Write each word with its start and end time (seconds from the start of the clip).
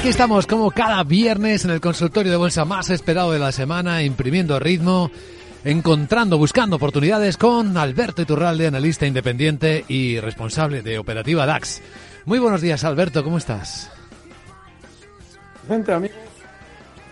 Aquí 0.00 0.08
estamos 0.08 0.46
como 0.46 0.70
cada 0.70 1.04
viernes 1.04 1.66
en 1.66 1.72
el 1.72 1.80
consultorio 1.82 2.32
de 2.32 2.38
bolsa 2.38 2.64
más 2.64 2.88
esperado 2.88 3.32
de 3.32 3.38
la 3.38 3.52
semana, 3.52 4.02
imprimiendo 4.02 4.58
ritmo, 4.58 5.10
encontrando, 5.62 6.38
buscando 6.38 6.76
oportunidades 6.76 7.36
con 7.36 7.76
Alberto 7.76 8.22
Iturralde, 8.22 8.66
analista 8.66 9.06
independiente 9.06 9.84
y 9.88 10.18
responsable 10.18 10.80
de 10.80 10.98
Operativa 10.98 11.44
DAX. 11.44 11.82
Muy 12.24 12.38
buenos 12.38 12.62
días, 12.62 12.82
Alberto, 12.84 13.22
¿cómo 13.22 13.36
estás? 13.36 13.92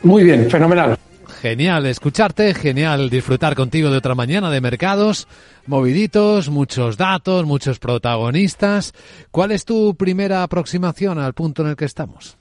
Muy 0.03 0.25
bien, 0.25 0.51
fenomenal. 0.51 0.97
Genial 1.43 1.85
escucharte, 1.85 2.55
genial 2.55 3.11
disfrutar 3.11 3.55
contigo 3.55 3.91
de 3.91 3.99
otra 3.99 4.15
mañana 4.15 4.51
de 4.51 4.63
mercados, 4.63 5.29
moviditos, 5.67 6.49
muchos 6.49 6.97
datos, 6.97 7.45
muchos 7.45 7.81
protagonistas. 7.81 8.95
¿Cuál 9.31 9.53
es 9.53 9.67
tu 9.67 9.95
primera 9.95 10.43
aproximación 10.43 11.19
al 11.19 11.35
punto 11.35 11.61
en 11.61 11.69
el 11.69 11.77
que 11.77 11.85
estamos? 11.85 12.39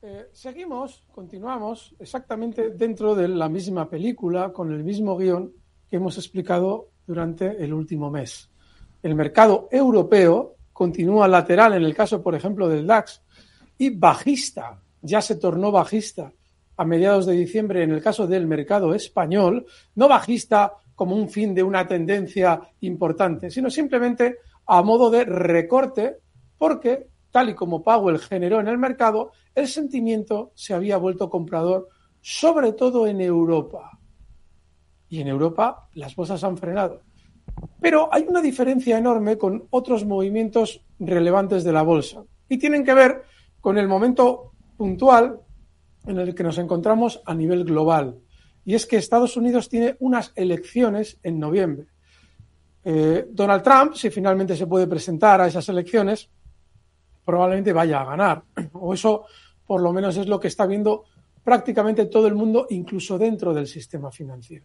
Eh, 0.00 0.28
seguimos, 0.32 1.02
continuamos 1.10 1.96
exactamente 1.98 2.70
dentro 2.70 3.16
de 3.16 3.26
la 3.26 3.48
misma 3.48 3.90
película, 3.90 4.52
con 4.52 4.72
el 4.72 4.84
mismo 4.84 5.16
guion 5.16 5.52
que 5.90 5.96
hemos 5.96 6.16
explicado 6.18 6.90
durante 7.04 7.64
el 7.64 7.72
último 7.72 8.08
mes. 8.08 8.48
El 9.02 9.16
mercado 9.16 9.68
europeo 9.72 10.54
continúa 10.72 11.26
lateral 11.26 11.74
en 11.74 11.82
el 11.82 11.96
caso, 11.96 12.22
por 12.22 12.36
ejemplo, 12.36 12.68
del 12.68 12.86
DAX 12.86 13.22
y 13.76 13.90
bajista, 13.90 14.80
ya 15.02 15.20
se 15.20 15.34
tornó 15.34 15.72
bajista 15.72 16.32
a 16.76 16.84
mediados 16.84 17.26
de 17.26 17.32
diciembre 17.32 17.82
en 17.82 17.90
el 17.90 18.00
caso 18.00 18.28
del 18.28 18.46
mercado 18.46 18.94
español, 18.94 19.66
no 19.96 20.06
bajista 20.06 20.74
como 20.94 21.16
un 21.16 21.28
fin 21.28 21.52
de 21.54 21.64
una 21.64 21.88
tendencia 21.88 22.60
importante, 22.80 23.50
sino 23.50 23.68
simplemente 23.68 24.38
a 24.66 24.80
modo 24.82 25.10
de 25.10 25.24
recorte, 25.24 26.18
porque 26.56 27.08
tal 27.30 27.50
y 27.50 27.54
como 27.54 27.82
Powell 27.82 28.18
generó 28.18 28.60
en 28.60 28.68
el 28.68 28.78
mercado, 28.78 29.32
el 29.54 29.68
sentimiento 29.68 30.52
se 30.54 30.74
había 30.74 30.96
vuelto 30.96 31.28
comprador, 31.28 31.88
sobre 32.20 32.72
todo 32.72 33.06
en 33.06 33.20
Europa. 33.20 33.98
Y 35.08 35.20
en 35.20 35.28
Europa 35.28 35.88
las 35.94 36.14
bolsas 36.14 36.44
han 36.44 36.56
frenado. 36.56 37.02
Pero 37.80 38.08
hay 38.12 38.24
una 38.28 38.40
diferencia 38.40 38.98
enorme 38.98 39.38
con 39.38 39.66
otros 39.70 40.04
movimientos 40.04 40.84
relevantes 40.98 41.64
de 41.64 41.72
la 41.72 41.82
bolsa 41.82 42.22
y 42.48 42.58
tienen 42.58 42.84
que 42.84 42.94
ver 42.94 43.22
con 43.60 43.78
el 43.78 43.88
momento 43.88 44.52
puntual 44.76 45.40
en 46.06 46.18
el 46.18 46.34
que 46.34 46.42
nos 46.42 46.58
encontramos 46.58 47.20
a 47.26 47.34
nivel 47.34 47.64
global. 47.64 48.18
Y 48.64 48.74
es 48.74 48.86
que 48.86 48.96
Estados 48.96 49.36
Unidos 49.36 49.68
tiene 49.68 49.96
unas 50.00 50.32
elecciones 50.34 51.18
en 51.22 51.38
noviembre. 51.38 51.88
Eh, 52.84 53.26
Donald 53.30 53.62
Trump, 53.62 53.94
si 53.94 54.10
finalmente 54.10 54.56
se 54.56 54.66
puede 54.66 54.86
presentar 54.86 55.40
a 55.40 55.46
esas 55.46 55.68
elecciones, 55.68 56.30
probablemente 57.28 57.74
vaya 57.74 58.00
a 58.00 58.04
ganar. 58.06 58.42
O 58.72 58.94
eso 58.94 59.26
por 59.66 59.82
lo 59.82 59.92
menos 59.92 60.16
es 60.16 60.26
lo 60.26 60.40
que 60.40 60.48
está 60.48 60.64
viendo 60.64 61.04
prácticamente 61.44 62.06
todo 62.06 62.26
el 62.26 62.34
mundo, 62.34 62.66
incluso 62.70 63.18
dentro 63.18 63.52
del 63.52 63.66
sistema 63.66 64.10
financiero. 64.10 64.64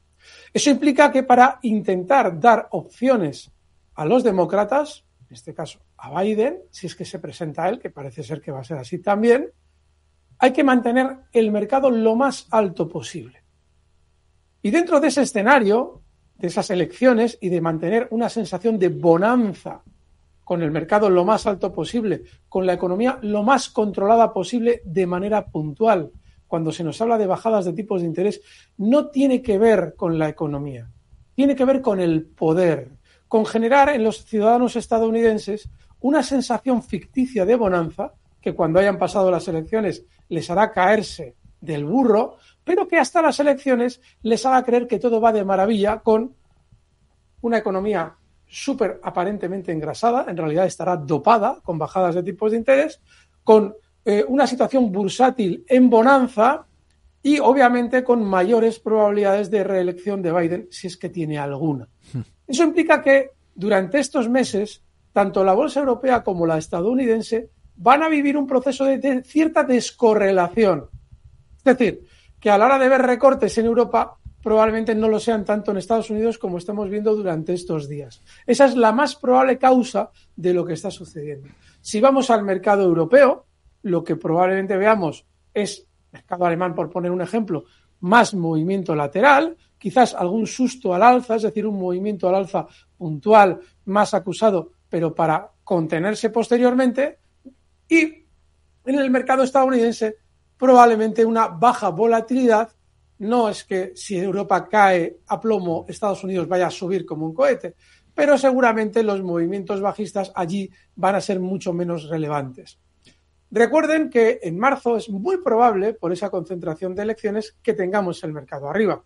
Eso 0.53 0.69
implica 0.69 1.11
que 1.11 1.23
para 1.23 1.59
intentar 1.63 2.39
dar 2.39 2.69
opciones 2.71 3.51
a 3.95 4.05
los 4.05 4.23
demócratas, 4.23 5.03
en 5.27 5.33
este 5.33 5.53
caso 5.53 5.79
a 5.97 6.21
Biden, 6.21 6.61
si 6.71 6.87
es 6.87 6.95
que 6.95 7.03
se 7.03 7.19
presenta 7.19 7.65
a 7.65 7.69
él, 7.69 7.79
que 7.79 7.89
parece 7.89 8.23
ser 8.23 8.39
que 8.39 8.53
va 8.53 8.61
a 8.61 8.63
ser 8.63 8.77
así 8.77 8.99
también, 8.99 9.51
hay 10.39 10.53
que 10.53 10.63
mantener 10.63 11.17
el 11.33 11.51
mercado 11.51 11.91
lo 11.91 12.15
más 12.15 12.47
alto 12.49 12.87
posible. 12.87 13.43
Y 14.61 14.71
dentro 14.71 15.01
de 15.01 15.09
ese 15.09 15.23
escenario, 15.23 16.01
de 16.37 16.47
esas 16.47 16.69
elecciones 16.69 17.37
y 17.41 17.49
de 17.49 17.59
mantener 17.59 18.07
una 18.11 18.29
sensación 18.29 18.79
de 18.79 18.87
bonanza 18.87 19.83
con 20.53 20.61
el 20.61 20.69
mercado 20.69 21.09
lo 21.09 21.25
más 21.25 21.47
alto 21.47 21.73
posible, 21.73 22.21
con 22.47 22.67
la 22.67 22.73
economía 22.73 23.17
lo 23.23 23.41
más 23.41 23.69
controlada 23.69 24.31
posible 24.31 24.83
de 24.85 25.07
manera 25.07 25.47
puntual. 25.47 26.11
Cuando 26.45 26.71
se 26.71 26.83
nos 26.83 27.01
habla 27.01 27.17
de 27.17 27.25
bajadas 27.25 27.65
de 27.65 27.73
tipos 27.73 28.01
de 28.01 28.07
interés, 28.07 28.39
no 28.77 29.07
tiene 29.07 29.41
que 29.41 29.57
ver 29.57 29.95
con 29.97 30.19
la 30.19 30.29
economía, 30.29 30.91
tiene 31.33 31.55
que 31.55 31.65
ver 31.65 31.81
con 31.81 31.99
el 31.99 32.23
poder, 32.23 32.91
con 33.27 33.47
generar 33.47 33.89
en 33.89 34.03
los 34.03 34.25
ciudadanos 34.25 34.75
estadounidenses 34.75 35.71
una 36.01 36.21
sensación 36.21 36.83
ficticia 36.83 37.45
de 37.45 37.55
bonanza 37.55 38.13
que 38.39 38.53
cuando 38.53 38.77
hayan 38.77 38.99
pasado 38.99 39.31
las 39.31 39.47
elecciones 39.47 40.05
les 40.29 40.51
hará 40.51 40.71
caerse 40.71 41.35
del 41.61 41.83
burro, 41.83 42.37
pero 42.63 42.87
que 42.87 42.99
hasta 42.99 43.23
las 43.23 43.39
elecciones 43.39 44.01
les 44.21 44.45
haga 44.45 44.63
creer 44.63 44.85
que 44.85 44.99
todo 44.99 45.19
va 45.19 45.33
de 45.33 45.45
maravilla 45.45 46.01
con 46.01 46.35
una 47.41 47.57
economía 47.57 48.17
súper 48.53 48.99
aparentemente 49.01 49.71
engrasada, 49.71 50.25
en 50.27 50.37
realidad 50.37 50.67
estará 50.67 50.95
dopada 50.95 51.59
con 51.63 51.79
bajadas 51.79 52.13
de 52.13 52.21
tipos 52.21 52.51
de 52.51 52.57
interés, 52.57 53.01
con 53.43 53.73
eh, 54.05 54.23
una 54.27 54.45
situación 54.45 54.91
bursátil 54.91 55.65
en 55.67 55.89
bonanza 55.89 56.67
y 57.23 57.39
obviamente 57.39 58.03
con 58.03 58.23
mayores 58.23 58.79
probabilidades 58.79 59.49
de 59.49 59.63
reelección 59.63 60.21
de 60.21 60.31
Biden, 60.31 60.67
si 60.69 60.85
es 60.85 60.97
que 60.97 61.09
tiene 61.09 61.39
alguna. 61.39 61.87
Hmm. 62.13 62.21
Eso 62.45 62.63
implica 62.63 63.01
que 63.01 63.31
durante 63.55 63.97
estos 63.97 64.29
meses, 64.29 64.83
tanto 65.11 65.43
la 65.43 65.53
bolsa 65.53 65.79
europea 65.79 66.23
como 66.23 66.45
la 66.45 66.59
estadounidense 66.59 67.49
van 67.75 68.03
a 68.03 68.09
vivir 68.09 68.37
un 68.37 68.45
proceso 68.45 68.85
de 68.85 69.23
cierta 69.23 69.63
descorrelación. 69.63 70.89
Es 71.57 71.63
decir, 71.63 72.05
que 72.39 72.51
a 72.51 72.57
la 72.59 72.65
hora 72.65 72.77
de 72.77 72.89
ver 72.89 73.01
recortes 73.01 73.57
en 73.57 73.65
Europa, 73.65 74.17
probablemente 74.43 74.93
no 74.93 75.07
lo 75.07 75.19
sean 75.19 75.45
tanto 75.45 75.71
en 75.71 75.77
Estados 75.77 76.09
Unidos 76.09 76.37
como 76.37 76.57
estamos 76.57 76.89
viendo 76.89 77.15
durante 77.15 77.53
estos 77.53 77.87
días. 77.87 78.21
Esa 78.45 78.65
es 78.65 78.75
la 78.75 78.91
más 78.91 79.15
probable 79.15 79.57
causa 79.57 80.11
de 80.35 80.53
lo 80.53 80.65
que 80.65 80.73
está 80.73 80.91
sucediendo. 80.91 81.47
Si 81.81 82.01
vamos 82.01 82.29
al 82.29 82.43
mercado 82.43 82.83
europeo, 82.83 83.45
lo 83.83 84.03
que 84.03 84.17
probablemente 84.17 84.75
veamos 84.75 85.25
es, 85.53 85.87
mercado 86.11 86.45
alemán 86.45 86.75
por 86.75 86.89
poner 86.89 87.09
un 87.09 87.21
ejemplo, 87.21 87.63
más 88.01 88.33
movimiento 88.33 88.93
lateral, 88.93 89.55
quizás 89.77 90.13
algún 90.13 90.45
susto 90.45 90.93
al 90.93 91.03
alza, 91.03 91.35
es 91.35 91.43
decir, 91.43 91.65
un 91.65 91.79
movimiento 91.79 92.27
al 92.27 92.35
alza 92.35 92.67
puntual 92.97 93.61
más 93.85 94.13
acusado, 94.13 94.71
pero 94.89 95.15
para 95.15 95.51
contenerse 95.63 96.29
posteriormente, 96.29 97.19
y 97.87 98.25
en 98.85 98.99
el 98.99 99.09
mercado 99.09 99.43
estadounidense 99.43 100.17
probablemente 100.57 101.25
una 101.25 101.47
baja 101.47 101.89
volatilidad 101.89 102.69
no 103.19 103.49
es 103.49 103.63
que 103.63 103.93
si 103.95 104.17
Europa 104.17 104.67
cae 104.67 105.19
a 105.27 105.39
plomo, 105.39 105.85
Estados 105.87 106.23
Unidos 106.23 106.47
vaya 106.47 106.67
a 106.67 106.71
subir 106.71 107.05
como 107.05 107.25
un 107.25 107.33
cohete, 107.33 107.75
pero 108.13 108.37
seguramente 108.37 109.03
los 109.03 109.21
movimientos 109.21 109.81
bajistas 109.81 110.31
allí 110.35 110.69
van 110.95 111.15
a 111.15 111.21
ser 111.21 111.39
mucho 111.39 111.73
menos 111.73 112.09
relevantes. 112.09 112.79
Recuerden 113.49 114.09
que 114.09 114.39
en 114.41 114.57
marzo 114.57 114.97
es 114.97 115.09
muy 115.09 115.37
probable, 115.37 115.93
por 115.93 116.11
esa 116.11 116.29
concentración 116.29 116.95
de 116.95 117.03
elecciones, 117.03 117.55
que 117.61 117.73
tengamos 117.73 118.23
el 118.23 118.33
mercado 118.33 118.67
arriba. 118.67 119.03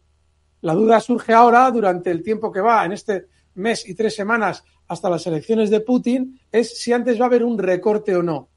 La 0.62 0.74
duda 0.74 1.00
surge 1.00 1.34
ahora, 1.34 1.70
durante 1.70 2.12
el 2.12 2.24
tiempo 2.24 2.52
que 2.52 2.62
va, 2.62 2.86
en 2.86 2.94
este 2.94 3.26
mes 3.56 3.88
y 3.88 3.94
tres 3.94 4.16
semanas 4.16 4.64
hasta 4.88 5.10
las 5.10 5.28
elecciones 5.28 5.70
de 5.70 5.82
Putin, 5.82 6.40
es 6.50 6.80
si 6.80 6.94
antes 6.94 7.20
va 7.20 7.26
a 7.26 7.28
haber 7.28 7.44
un 7.44 7.58
recorte 7.58 8.16
o 8.16 8.24
no. 8.24 8.50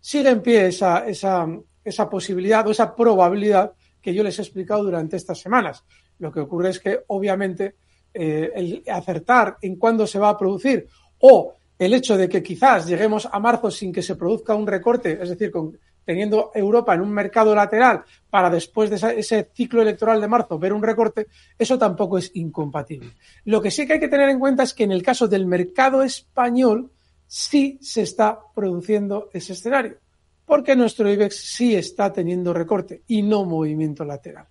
Sigue 0.00 0.30
en 0.30 0.42
pie 0.42 0.66
esa, 0.66 1.06
esa, 1.06 1.46
esa 1.84 2.10
posibilidad 2.10 2.66
o 2.66 2.72
esa 2.72 2.94
probabilidad 2.94 3.72
que 4.06 4.14
yo 4.14 4.22
les 4.22 4.38
he 4.38 4.42
explicado 4.42 4.84
durante 4.84 5.16
estas 5.16 5.40
semanas. 5.40 5.82
Lo 6.20 6.30
que 6.30 6.38
ocurre 6.38 6.70
es 6.70 6.78
que, 6.78 7.00
obviamente, 7.08 7.74
eh, 8.14 8.52
el 8.54 8.84
acertar 8.86 9.56
en 9.60 9.74
cuándo 9.74 10.06
se 10.06 10.20
va 10.20 10.28
a 10.28 10.38
producir 10.38 10.86
o 11.18 11.54
el 11.76 11.92
hecho 11.92 12.16
de 12.16 12.28
que 12.28 12.40
quizás 12.40 12.86
lleguemos 12.86 13.28
a 13.28 13.40
marzo 13.40 13.68
sin 13.68 13.92
que 13.92 14.02
se 14.02 14.14
produzca 14.14 14.54
un 14.54 14.64
recorte, 14.64 15.18
es 15.20 15.28
decir, 15.28 15.50
con, 15.50 15.76
teniendo 16.04 16.52
Europa 16.54 16.94
en 16.94 17.00
un 17.00 17.10
mercado 17.10 17.52
lateral 17.52 18.04
para 18.30 18.48
después 18.48 18.90
de 18.90 19.18
ese 19.18 19.50
ciclo 19.52 19.82
electoral 19.82 20.20
de 20.20 20.28
marzo 20.28 20.56
ver 20.56 20.72
un 20.72 20.84
recorte, 20.84 21.26
eso 21.58 21.76
tampoco 21.76 22.16
es 22.16 22.30
incompatible. 22.34 23.10
Lo 23.46 23.60
que 23.60 23.72
sí 23.72 23.88
que 23.88 23.94
hay 23.94 24.00
que 24.00 24.06
tener 24.06 24.28
en 24.28 24.38
cuenta 24.38 24.62
es 24.62 24.72
que 24.72 24.84
en 24.84 24.92
el 24.92 25.02
caso 25.02 25.26
del 25.26 25.46
mercado 25.46 26.04
español 26.04 26.92
sí 27.26 27.76
se 27.82 28.02
está 28.02 28.38
produciendo 28.54 29.30
ese 29.32 29.54
escenario 29.54 29.98
porque 30.46 30.76
nuestro 30.76 31.10
IBEX 31.10 31.36
sí 31.36 31.74
está 31.74 32.12
teniendo 32.12 32.54
recorte 32.54 33.02
y 33.08 33.20
no 33.22 33.44
movimiento 33.44 34.04
lateral. 34.04 34.46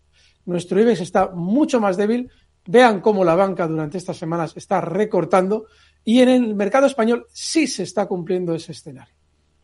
nuestro 0.45 0.79
IBEX 0.79 1.01
está 1.01 1.29
mucho 1.29 1.79
más 1.79 1.97
débil. 1.97 2.29
Vean 2.67 2.99
cómo 2.99 3.23
la 3.23 3.35
banca 3.35 3.67
durante 3.67 3.97
estas 3.97 4.17
semanas 4.17 4.53
está 4.55 4.81
recortando 4.81 5.65
y 6.03 6.19
en 6.21 6.29
el 6.29 6.55
mercado 6.55 6.85
español 6.85 7.25
sí 7.31 7.65
se 7.65 7.83
está 7.83 8.05
cumpliendo 8.05 8.53
ese 8.53 8.73
escenario. 8.73 9.13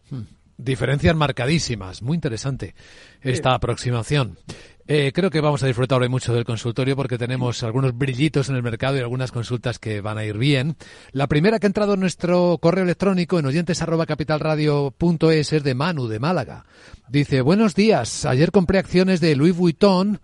Hmm. 0.09 0.21
Diferencias 0.63 1.15
marcadísimas, 1.15 2.03
muy 2.03 2.13
interesante 2.13 2.75
esta 3.21 3.55
aproximación. 3.55 4.37
Eh, 4.85 5.11
creo 5.11 5.31
que 5.31 5.41
vamos 5.41 5.63
a 5.63 5.67
disfrutar 5.67 5.99
hoy 5.99 6.09
mucho 6.09 6.35
del 6.35 6.45
consultorio 6.45 6.95
porque 6.95 7.17
tenemos 7.17 7.63
algunos 7.63 7.97
brillitos 7.97 8.47
en 8.47 8.57
el 8.57 8.61
mercado 8.61 8.95
y 8.95 8.99
algunas 8.99 9.31
consultas 9.31 9.79
que 9.79 10.01
van 10.01 10.19
a 10.19 10.23
ir 10.23 10.37
bien. 10.37 10.75
La 11.13 11.25
primera 11.25 11.57
que 11.57 11.65
ha 11.65 11.69
entrado 11.69 11.95
en 11.95 12.01
nuestro 12.01 12.59
correo 12.61 12.83
electrónico 12.83 13.39
en 13.39 13.47
oyentes@capitalradio.es 13.47 15.53
es 15.53 15.63
de 15.63 15.73
Manu 15.73 16.07
de 16.07 16.19
Málaga. 16.19 16.65
Dice, 17.09 17.41
buenos 17.41 17.73
días, 17.73 18.25
ayer 18.25 18.51
compré 18.51 18.77
acciones 18.77 19.19
de 19.19 19.35
Louis 19.35 19.55
Vuitton 19.55 20.21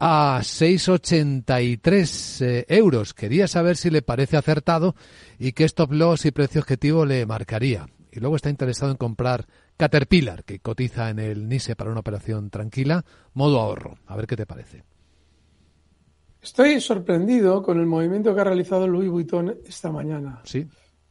a 0.00 0.40
6,83 0.42 2.40
eh, 2.40 2.64
euros. 2.68 3.12
Quería 3.12 3.46
saber 3.48 3.76
si 3.76 3.90
le 3.90 4.00
parece 4.00 4.38
acertado 4.38 4.96
y 5.38 5.52
qué 5.52 5.64
stop 5.64 5.92
loss 5.92 6.24
y 6.24 6.30
precio 6.30 6.62
objetivo 6.62 7.04
le 7.04 7.26
marcaría. 7.26 7.86
Y 8.10 8.20
luego 8.20 8.36
está 8.36 8.48
interesado 8.48 8.90
en 8.90 8.96
comprar 8.96 9.46
Caterpillar, 9.76 10.44
que 10.44 10.60
cotiza 10.60 11.10
en 11.10 11.18
el 11.18 11.48
NISE 11.48 11.76
para 11.76 11.90
una 11.90 12.00
operación 12.00 12.50
tranquila, 12.50 13.04
modo 13.32 13.60
ahorro. 13.60 13.98
A 14.06 14.16
ver 14.16 14.26
qué 14.26 14.36
te 14.36 14.46
parece. 14.46 14.84
Estoy 16.40 16.80
sorprendido 16.80 17.62
con 17.62 17.80
el 17.80 17.86
movimiento 17.86 18.34
que 18.34 18.40
ha 18.42 18.44
realizado 18.44 18.86
Louis 18.86 19.10
Vuitton 19.10 19.56
esta 19.66 19.90
mañana. 19.90 20.40
Sí. 20.44 20.66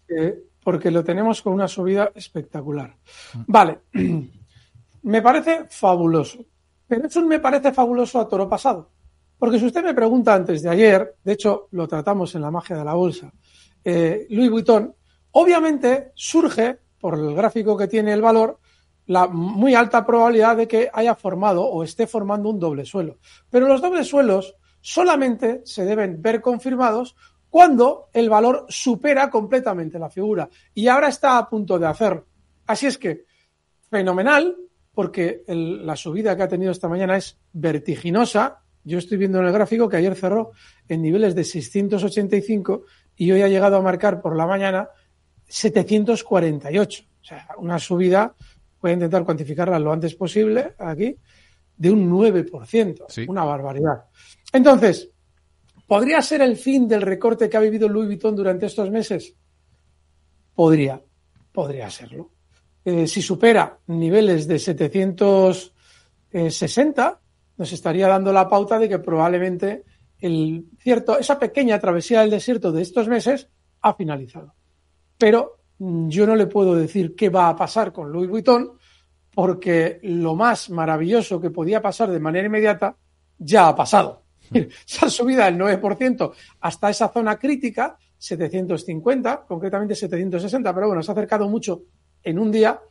Eh, 0.08 0.44
porque 0.64 0.92
lo 0.92 1.04
tenemos 1.04 1.42
con 1.42 1.54
una 1.54 1.68
subida 1.68 2.12
espectacular. 2.16 2.96
Vale, 3.48 3.80
me 5.04 5.22
parece 5.22 5.66
fabuloso, 5.70 6.46
pero 6.88 7.08
eso 7.08 7.22
me 7.26 7.40
parece 7.40 7.74
fabuloso 7.74 8.20
a 8.20 8.28
toro 8.28 8.48
pasado. 8.48 8.92
Porque 9.38 9.60
si 9.60 9.66
usted 9.66 9.84
me 9.84 9.94
pregunta 9.94 10.34
antes 10.34 10.62
de 10.62 10.70
ayer, 10.70 11.16
de 11.24 11.34
hecho 11.34 11.68
lo 11.72 11.88
tratamos 11.88 12.34
en 12.36 12.42
la 12.42 12.52
magia 12.52 12.78
de 12.78 12.86
la 12.86 12.94
bolsa, 12.94 13.34
eh, 13.84 14.26
Louis 14.30 14.50
Vuitton, 14.50 14.94
obviamente 15.32 16.12
surge 16.16 16.80
por 17.04 17.20
el 17.20 17.36
gráfico 17.36 17.76
que 17.76 17.90
tiene 17.90 18.14
el 18.14 18.22
valor, 18.22 18.62
la 19.08 19.28
muy 19.28 19.76
alta 19.76 20.06
probabilidad 20.06 20.56
de 20.56 20.70
que 20.70 20.90
haya 20.94 21.16
formado 21.16 21.66
o 21.66 21.84
esté 21.84 22.08
formando 22.08 22.48
un 22.48 22.62
doble 22.62 22.86
suelo. 22.86 23.18
Pero 23.50 23.68
los 23.68 23.82
dobles 23.82 24.08
suelos 24.08 24.56
solamente 24.80 25.64
se 25.66 25.84
deben 25.84 26.22
ver 26.22 26.40
confirmados 26.40 27.18
cuando 27.50 28.08
el 28.14 28.30
valor 28.30 28.68
supera 28.70 29.30
completamente 29.30 30.00
la 30.00 30.10
figura. 30.10 30.48
Y 30.74 30.88
ahora 30.88 31.10
está 31.10 31.38
a 31.38 31.50
punto 31.50 31.78
de 31.78 31.88
hacerlo. 31.88 32.26
Así 32.68 32.88
es 32.88 32.98
que, 32.98 33.26
fenomenal, 33.90 34.56
porque 34.94 35.44
la 35.46 35.98
subida 35.98 36.38
que 36.38 36.44
ha 36.44 36.48
tenido 36.48 36.72
esta 36.72 36.88
mañana 36.88 37.18
es 37.18 37.38
vertiginosa. 37.52 38.62
Yo 38.86 38.98
estoy 38.98 39.18
viendo 39.18 39.40
en 39.40 39.48
el 39.48 39.52
gráfico 39.52 39.90
que 39.90 39.98
ayer 39.98 40.16
cerró 40.16 40.52
en 40.88 41.02
niveles 41.02 41.36
de 41.36 41.44
685 41.44 42.84
y 43.18 43.30
hoy 43.34 43.42
ha 43.42 43.50
llegado 43.50 43.76
a 43.76 43.82
marcar 43.82 44.22
por 44.22 44.38
la 44.38 44.48
mañana 44.48 44.88
748. 45.54 47.04
O 47.04 47.08
sea, 47.24 47.48
una 47.60 47.78
subida, 47.78 48.34
voy 48.82 48.90
a 48.90 48.96
intentar 48.96 49.24
cuantificarla 49.24 49.78
lo 49.78 49.94
antes 49.94 50.16
posible 50.16 50.74
aquí, 50.80 51.16
de 51.78 51.92
un 51.92 52.12
9%. 52.12 53.28
Una 53.28 53.46
barbaridad. 53.46 54.06
Entonces, 54.52 55.12
¿podría 55.86 56.24
ser 56.24 56.42
el 56.42 56.58
fin 56.58 56.88
del 56.88 57.04
recorte 57.04 57.48
que 57.48 57.58
ha 57.58 57.60
vivido 57.60 57.88
Louis 57.88 58.08
Vuitton 58.08 58.36
durante 58.36 58.66
estos 58.66 58.90
meses? 58.90 59.36
Podría, 60.56 61.00
podría 61.52 61.92
serlo. 61.92 62.32
Eh, 62.84 63.06
si 63.06 63.22
supera 63.22 63.78
niveles 63.88 64.48
de 64.48 64.58
760, 64.58 67.22
nos 67.58 67.72
estaría 67.72 68.08
dando 68.08 68.34
la 68.34 68.50
pauta 68.50 68.80
de 68.80 68.90
que 68.90 68.98
probablemente 68.98 69.84
el 70.20 70.66
cierto, 70.80 71.20
esa 71.20 71.38
pequeña 71.38 71.80
travesía 71.80 72.22
del 72.22 72.32
desierto 72.32 72.72
de 72.72 72.82
estos 72.82 73.08
meses 73.08 73.50
ha 73.82 73.94
finalizado 73.94 74.56
pero 75.24 75.60
mm, 75.78 76.10
yo 76.10 76.28
no 76.28 76.36
le 76.36 76.48
puedo 76.48 76.76
decir 76.76 77.16
qué 77.16 77.30
va 77.30 77.48
a 77.48 77.56
pasar 77.56 77.94
con 77.94 78.12
Louis 78.12 78.30
Vuitton 78.30 78.74
porque 79.34 80.02
lo 80.04 80.36
más 80.36 80.70
maravilloso 80.70 81.40
que 81.40 81.50
podía 81.50 81.82
pasar 81.82 82.12
de 82.12 82.20
manera 82.20 82.48
inmediata 82.48 82.98
ya 83.38 83.70
ha 83.70 83.74
pasado. 83.74 84.24
Se 84.86 85.06
ha 85.06 85.10
subido 85.10 85.46
el 85.46 85.58
9% 85.58 86.34
hasta 86.60 86.90
esa 86.90 87.08
zona 87.08 87.40
crítica, 87.40 87.98
750, 88.18 89.46
concretamente 89.48 89.96
760, 89.96 90.74
pero 90.74 90.88
bueno, 90.88 91.02
se 91.02 91.12
ha 91.12 91.14
acercado 91.14 91.48
mucho 91.48 91.84
en 92.22 92.38
un 92.38 92.52
día. 92.52 92.82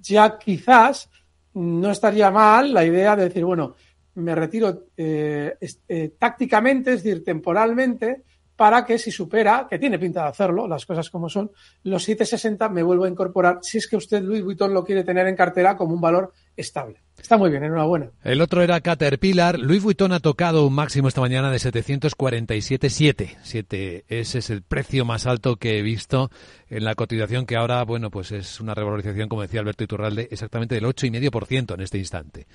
Ya 0.00 0.38
quizás 0.38 1.10
no 1.54 1.90
estaría 1.90 2.30
mal 2.30 2.72
la 2.72 2.84
idea 2.84 3.16
de 3.16 3.24
decir, 3.24 3.44
bueno, 3.44 3.74
me 4.14 4.36
retiro 4.36 4.86
eh, 4.96 5.56
eh, 5.88 6.14
tácticamente, 6.16 6.92
es 6.92 7.02
decir, 7.02 7.24
temporalmente, 7.24 8.22
para 8.56 8.84
que 8.84 8.98
si 8.98 9.10
supera, 9.10 9.66
que 9.68 9.78
tiene 9.78 9.98
pinta 9.98 10.22
de 10.22 10.28
hacerlo, 10.28 10.68
las 10.68 10.86
cosas 10.86 11.10
como 11.10 11.28
son, 11.28 11.50
los 11.84 12.04
760 12.04 12.68
me 12.68 12.82
vuelvo 12.82 13.04
a 13.04 13.08
incorporar 13.08 13.58
si 13.62 13.78
es 13.78 13.88
que 13.88 13.96
usted, 13.96 14.22
Louis 14.22 14.44
Vuitton, 14.44 14.74
lo 14.74 14.84
quiere 14.84 15.04
tener 15.04 15.26
en 15.26 15.36
cartera 15.36 15.76
como 15.76 15.94
un 15.94 16.00
valor 16.00 16.32
estable. 16.56 17.00
Está 17.20 17.36
muy 17.36 17.50
bien, 17.50 17.62
enhorabuena. 17.62 18.10
El 18.24 18.40
otro 18.40 18.62
era 18.62 18.80
Caterpillar. 18.80 19.58
Louis 19.58 19.82
Vuitton 19.82 20.12
ha 20.12 20.20
tocado 20.20 20.66
un 20.66 20.74
máximo 20.74 21.08
esta 21.08 21.20
mañana 21.20 21.50
de 21.50 21.58
747,7. 21.58 23.36
7. 23.42 24.04
Ese 24.08 24.38
es 24.38 24.50
el 24.50 24.62
precio 24.62 25.04
más 25.04 25.26
alto 25.26 25.56
que 25.56 25.78
he 25.78 25.82
visto 25.82 26.30
en 26.68 26.84
la 26.84 26.94
cotización, 26.94 27.46
que 27.46 27.56
ahora, 27.56 27.84
bueno, 27.84 28.10
pues 28.10 28.32
es 28.32 28.60
una 28.60 28.74
revalorización, 28.74 29.28
como 29.28 29.42
decía 29.42 29.60
Alberto 29.60 29.84
Iturralde, 29.84 30.28
exactamente 30.30 30.74
del 30.74 30.84
8,5% 30.84 31.74
en 31.74 31.80
este 31.80 31.98
instante. 31.98 32.46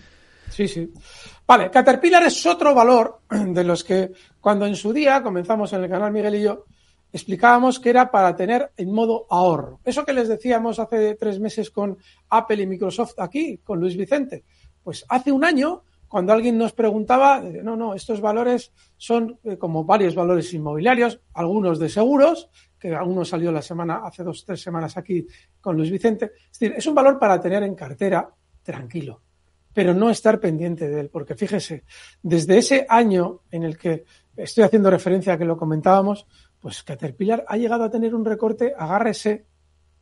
Sí, 0.50 0.68
sí. 0.68 0.92
Vale, 1.46 1.70
Caterpillar 1.70 2.24
es 2.24 2.46
otro 2.46 2.74
valor 2.74 3.22
de 3.30 3.64
los 3.64 3.84
que 3.84 4.12
cuando 4.40 4.66
en 4.66 4.76
su 4.76 4.94
día 4.94 5.22
comenzamos 5.22 5.72
en 5.74 5.84
el 5.84 5.90
canal 5.90 6.12
Miguel 6.12 6.36
y 6.36 6.44
yo, 6.44 6.66
explicábamos 7.12 7.80
que 7.80 7.90
era 7.90 8.12
para 8.12 8.36
tener 8.36 8.72
en 8.76 8.94
modo 8.94 9.26
ahorro. 9.30 9.80
Eso 9.84 10.06
que 10.06 10.14
les 10.14 10.28
decíamos 10.28 10.80
hace 10.80 11.16
tres 11.16 11.40
meses 11.40 11.72
con 11.72 11.98
Apple 12.30 12.64
y 12.64 12.68
Microsoft 12.68 13.20
aquí, 13.20 13.60
con 13.64 13.80
Luis 13.80 13.96
Vicente. 13.96 14.44
Pues 14.84 15.06
hace 15.10 15.32
un 15.32 15.44
año, 15.44 15.84
cuando 16.08 16.34
alguien 16.34 16.58
nos 16.58 16.74
preguntaba, 16.74 17.42
no, 17.42 17.76
no, 17.76 17.94
estos 17.94 18.22
valores 18.22 18.72
son 18.98 19.40
eh, 19.44 19.58
como 19.58 19.84
varios 19.84 20.16
valores 20.16 20.54
inmobiliarios, 20.54 21.20
algunos 21.34 21.80
de 21.80 21.90
seguros, 21.90 22.50
que 22.80 22.94
alguno 22.94 23.26
salió 23.26 23.52
la 23.52 23.62
semana, 23.62 24.02
hace 24.04 24.24
dos, 24.24 24.46
tres 24.46 24.62
semanas 24.62 24.98
aquí 24.98 25.26
con 25.60 25.76
Luis 25.76 25.92
Vicente. 25.92 26.32
Es 26.52 26.60
decir, 26.60 26.74
es 26.78 26.86
un 26.88 26.96
valor 26.96 27.18
para 27.20 27.40
tener 27.40 27.64
en 27.64 27.76
cartera 27.76 28.30
tranquilo 28.64 29.22
pero 29.78 29.94
no 29.94 30.10
estar 30.10 30.40
pendiente 30.40 30.90
de 30.90 31.02
él, 31.02 31.10
porque 31.12 31.36
fíjese, 31.36 31.84
desde 32.24 32.58
ese 32.58 32.88
año 32.90 33.42
en 33.52 33.62
el 33.62 33.78
que 33.78 34.06
estoy 34.36 34.64
haciendo 34.64 34.90
referencia 34.90 35.34
a 35.34 35.38
que 35.38 35.46
lo 35.46 35.56
comentábamos, 35.56 36.26
pues 36.60 36.82
Caterpillar 36.82 37.46
ha 37.48 37.58
llegado 37.58 37.84
a 37.84 37.92
tener 37.92 38.16
un 38.16 38.26
recorte, 38.26 38.74
agárrese, 38.76 39.46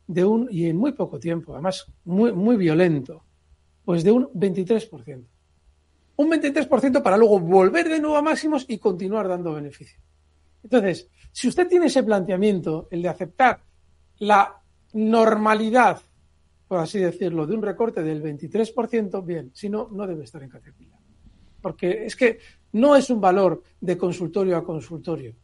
de 0.06 0.24
un, 0.24 0.48
y 0.50 0.64
en 0.64 0.78
muy 0.78 0.92
poco 0.92 1.18
tiempo, 1.18 1.52
además 1.52 1.92
muy, 2.06 2.32
muy 2.32 2.56
violento, 2.56 3.22
pues 3.84 4.02
de 4.02 4.12
un 4.12 4.28
23%. 4.32 5.26
Un 6.16 6.30
23% 6.30 7.02
para 7.02 7.18
luego 7.18 7.38
volver 7.38 7.86
de 7.90 8.00
nuevo 8.00 8.16
a 8.16 8.22
máximos 8.22 8.64
y 8.68 8.78
continuar 8.78 9.28
dando 9.28 9.52
beneficio. 9.52 10.00
Entonces, 10.62 11.10
si 11.32 11.48
usted 11.48 11.68
tiene 11.68 11.88
ese 11.88 12.02
planteamiento, 12.02 12.88
el 12.90 13.02
de 13.02 13.10
aceptar 13.10 13.60
la 14.20 14.58
normalidad 14.94 16.00
por 16.68 16.78
así 16.78 16.98
decirlo, 16.98 17.46
de 17.46 17.54
un 17.54 17.62
recorte 17.62 18.02
del 18.02 18.22
23%, 18.22 19.24
bien, 19.24 19.50
si 19.54 19.68
no, 19.68 19.88
no 19.90 20.06
debe 20.06 20.24
estar 20.24 20.42
en 20.42 20.50
Caterpillar. 20.50 20.98
Porque 21.60 22.04
es 22.04 22.16
que 22.16 22.38
no 22.72 22.96
es 22.96 23.10
un 23.10 23.20
valor 23.20 23.62
de 23.80 23.96
consultorio 23.96 24.56
a 24.56 24.64
consultorio, 24.64 25.34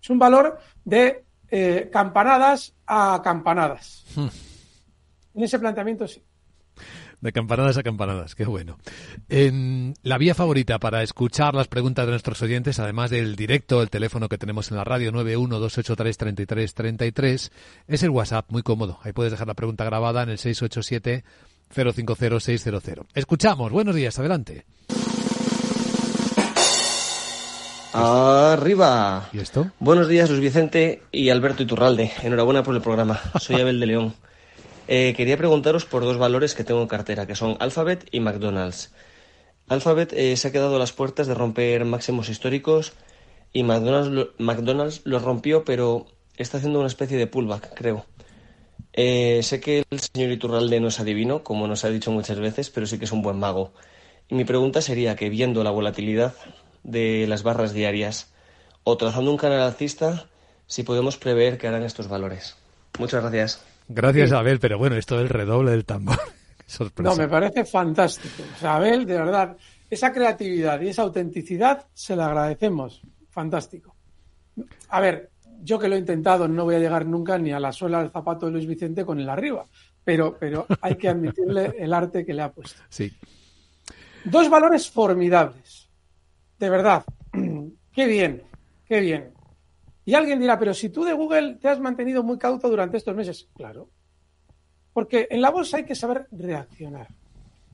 es 0.00 0.10
un 0.10 0.18
valor 0.18 0.58
de 0.84 1.24
eh, 1.48 1.88
campanadas 1.92 2.74
a 2.86 3.20
campanadas. 3.22 4.04
Hmm. 4.14 4.28
En 5.34 5.42
ese 5.42 5.58
planteamiento 5.58 6.06
sí. 6.08 6.22
De 7.26 7.32
campanadas 7.32 7.76
a 7.76 7.82
campanadas, 7.82 8.36
qué 8.36 8.44
bueno. 8.44 8.78
En 9.28 9.94
la 10.04 10.16
vía 10.16 10.36
favorita 10.36 10.78
para 10.78 11.02
escuchar 11.02 11.56
las 11.56 11.66
preguntas 11.66 12.06
de 12.06 12.12
nuestros 12.12 12.40
oyentes, 12.40 12.78
además 12.78 13.10
del 13.10 13.34
directo, 13.34 13.82
el 13.82 13.90
teléfono 13.90 14.28
que 14.28 14.38
tenemos 14.38 14.70
en 14.70 14.76
la 14.76 14.84
radio 14.84 15.10
912833333, 15.10 17.50
es 17.88 18.02
el 18.04 18.10
WhatsApp, 18.10 18.48
muy 18.52 18.62
cómodo. 18.62 19.00
Ahí 19.02 19.12
puedes 19.12 19.32
dejar 19.32 19.48
la 19.48 19.54
pregunta 19.54 19.84
grabada 19.84 20.22
en 20.22 20.28
el 20.28 20.38
687 20.38 21.24
050 21.74 22.36
Escuchamos, 23.12 23.72
buenos 23.72 23.96
días, 23.96 24.16
adelante. 24.20 24.64
Arriba. 27.92 29.30
¿Y 29.32 29.40
esto? 29.40 29.72
Buenos 29.80 30.06
días, 30.06 30.30
Luis 30.30 30.42
Vicente 30.42 31.02
y 31.10 31.30
Alberto 31.30 31.64
Iturralde. 31.64 32.12
Enhorabuena 32.22 32.62
por 32.62 32.76
el 32.76 32.82
programa. 32.82 33.18
Soy 33.40 33.56
Abel 33.60 33.80
de 33.80 33.86
León. 33.86 34.14
Eh, 34.88 35.14
quería 35.16 35.36
preguntaros 35.36 35.84
por 35.84 36.04
dos 36.04 36.18
valores 36.18 36.54
que 36.54 36.64
tengo 36.64 36.80
en 36.80 36.88
cartera, 36.88 37.26
que 37.26 37.34
son 37.34 37.56
Alphabet 37.60 38.06
y 38.12 38.20
McDonald's. 38.20 38.92
Alphabet 39.68 40.12
eh, 40.12 40.36
se 40.36 40.48
ha 40.48 40.52
quedado 40.52 40.76
a 40.76 40.78
las 40.78 40.92
puertas 40.92 41.26
de 41.26 41.34
romper 41.34 41.84
máximos 41.84 42.28
históricos 42.28 42.92
y 43.52 43.64
McDonald's, 43.64 44.30
McDonald's 44.38 45.00
los 45.04 45.22
rompió, 45.22 45.64
pero 45.64 46.06
está 46.36 46.58
haciendo 46.58 46.78
una 46.78 46.88
especie 46.88 47.16
de 47.16 47.26
pullback, 47.26 47.74
creo. 47.74 48.06
Eh, 48.92 49.40
sé 49.42 49.60
que 49.60 49.84
el 49.90 50.00
señor 50.00 50.30
Iturralde 50.30 50.80
no 50.80 50.88
es 50.88 51.00
adivino, 51.00 51.42
como 51.42 51.66
nos 51.66 51.84
ha 51.84 51.90
dicho 51.90 52.12
muchas 52.12 52.38
veces, 52.38 52.70
pero 52.70 52.86
sí 52.86 52.98
que 52.98 53.06
es 53.06 53.12
un 53.12 53.22
buen 53.22 53.38
mago. 53.38 53.72
Y 54.28 54.34
mi 54.36 54.44
pregunta 54.44 54.80
sería 54.80 55.16
que 55.16 55.28
viendo 55.28 55.64
la 55.64 55.70
volatilidad 55.70 56.34
de 56.82 57.26
las 57.28 57.42
barras 57.42 57.72
diarias? 57.72 58.28
O 58.84 58.96
trazando 58.96 59.30
un 59.30 59.36
canal 59.36 59.60
alcista, 59.60 60.26
si 60.66 60.84
podemos 60.84 61.16
prever 61.16 61.58
que 61.58 61.66
harán 61.66 61.82
estos 61.82 62.08
valores. 62.08 62.56
Muchas 62.98 63.20
gracias. 63.22 63.75
Gracias, 63.88 64.32
Abel, 64.32 64.58
pero 64.58 64.78
bueno, 64.78 64.96
esto 64.96 65.18
del 65.18 65.28
redoble 65.28 65.70
del 65.70 65.84
tambor. 65.84 66.18
Sorpresa. 66.66 67.10
No, 67.10 67.16
me 67.16 67.28
parece 67.28 67.64
fantástico. 67.64 68.42
O 68.56 68.58
sea, 68.58 68.76
Abel, 68.76 69.06
de 69.06 69.14
verdad, 69.14 69.56
esa 69.88 70.12
creatividad 70.12 70.80
y 70.80 70.88
esa 70.88 71.02
autenticidad 71.02 71.86
se 71.94 72.16
la 72.16 72.26
agradecemos. 72.26 73.02
Fantástico. 73.30 73.94
A 74.88 75.00
ver, 75.00 75.30
yo 75.62 75.78
que 75.78 75.88
lo 75.88 75.94
he 75.94 75.98
intentado, 75.98 76.48
no 76.48 76.64
voy 76.64 76.74
a 76.74 76.78
llegar 76.78 77.06
nunca 77.06 77.38
ni 77.38 77.52
a 77.52 77.60
la 77.60 77.72
suela 77.72 78.00
del 78.00 78.10
zapato 78.10 78.46
de 78.46 78.52
Luis 78.52 78.66
Vicente 78.66 79.04
con 79.04 79.20
el 79.20 79.28
arriba, 79.28 79.64
pero, 80.02 80.36
pero 80.38 80.66
hay 80.80 80.96
que 80.96 81.08
admitirle 81.08 81.74
el 81.78 81.92
arte 81.92 82.24
que 82.24 82.34
le 82.34 82.42
ha 82.42 82.50
puesto. 82.50 82.82
Sí. 82.88 83.12
Dos 84.24 84.50
valores 84.50 84.90
formidables. 84.90 85.88
De 86.58 86.70
verdad. 86.70 87.04
Qué 87.92 88.06
bien, 88.06 88.42
qué 88.86 89.00
bien. 89.00 89.32
Y 90.06 90.14
alguien 90.14 90.40
dirá, 90.40 90.58
pero 90.58 90.72
si 90.72 90.88
tú 90.88 91.04
de 91.04 91.12
Google 91.12 91.56
te 91.60 91.68
has 91.68 91.80
mantenido 91.80 92.22
muy 92.22 92.38
cauto 92.38 92.70
durante 92.70 92.96
estos 92.96 93.14
meses. 93.14 93.48
Claro. 93.54 93.90
Porque 94.92 95.26
en 95.30 95.42
la 95.42 95.50
bolsa 95.50 95.76
hay 95.76 95.84
que 95.84 95.96
saber 95.96 96.28
reaccionar. 96.30 97.08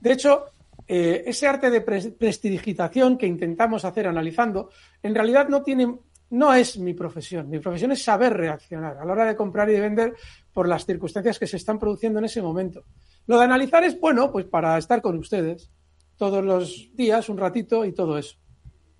De 0.01 0.13
hecho, 0.13 0.47
eh, 0.89 1.23
ese 1.27 1.47
arte 1.47 1.71
de 1.71 1.83
prestidigitación 1.83 3.19
que 3.19 3.27
intentamos 3.27 3.85
hacer 3.85 4.09
analizando, 4.09 4.71
en 5.03 5.15
realidad 5.15 5.49
no 5.49 5.63
tiene 5.63 5.95
no 6.31 6.55
es 6.55 6.79
mi 6.79 6.95
profesión. 6.95 7.51
Mi 7.51 7.59
profesión 7.59 7.93
es 7.93 8.03
saber 8.03 8.33
reaccionar 8.33 8.97
a 8.97 9.05
la 9.05 9.13
hora 9.13 9.27
de 9.27 9.37
comprar 9.37 9.69
y 9.69 9.75
de 9.75 9.81
vender 9.81 10.15
por 10.55 10.67
las 10.67 10.87
circunstancias 10.87 11.39
que 11.39 11.47
se 11.47 11.59
están 11.59 11.79
produciendo 11.79 12.19
en 12.19 12.25
ese 12.25 12.41
momento. 12.41 12.85
Lo 13.27 13.37
de 13.37 13.45
analizar 13.45 13.85
es 13.85 14.01
bueno, 14.01 14.33
pues 14.33 14.47
para 14.47 14.79
estar 14.79 15.03
con 15.03 15.19
ustedes 15.19 15.71
todos 16.17 16.43
los 16.43 16.89
días, 16.95 17.29
un 17.29 17.37
ratito 17.37 17.85
y 17.85 17.93
todo 17.93 18.17
eso. 18.17 18.39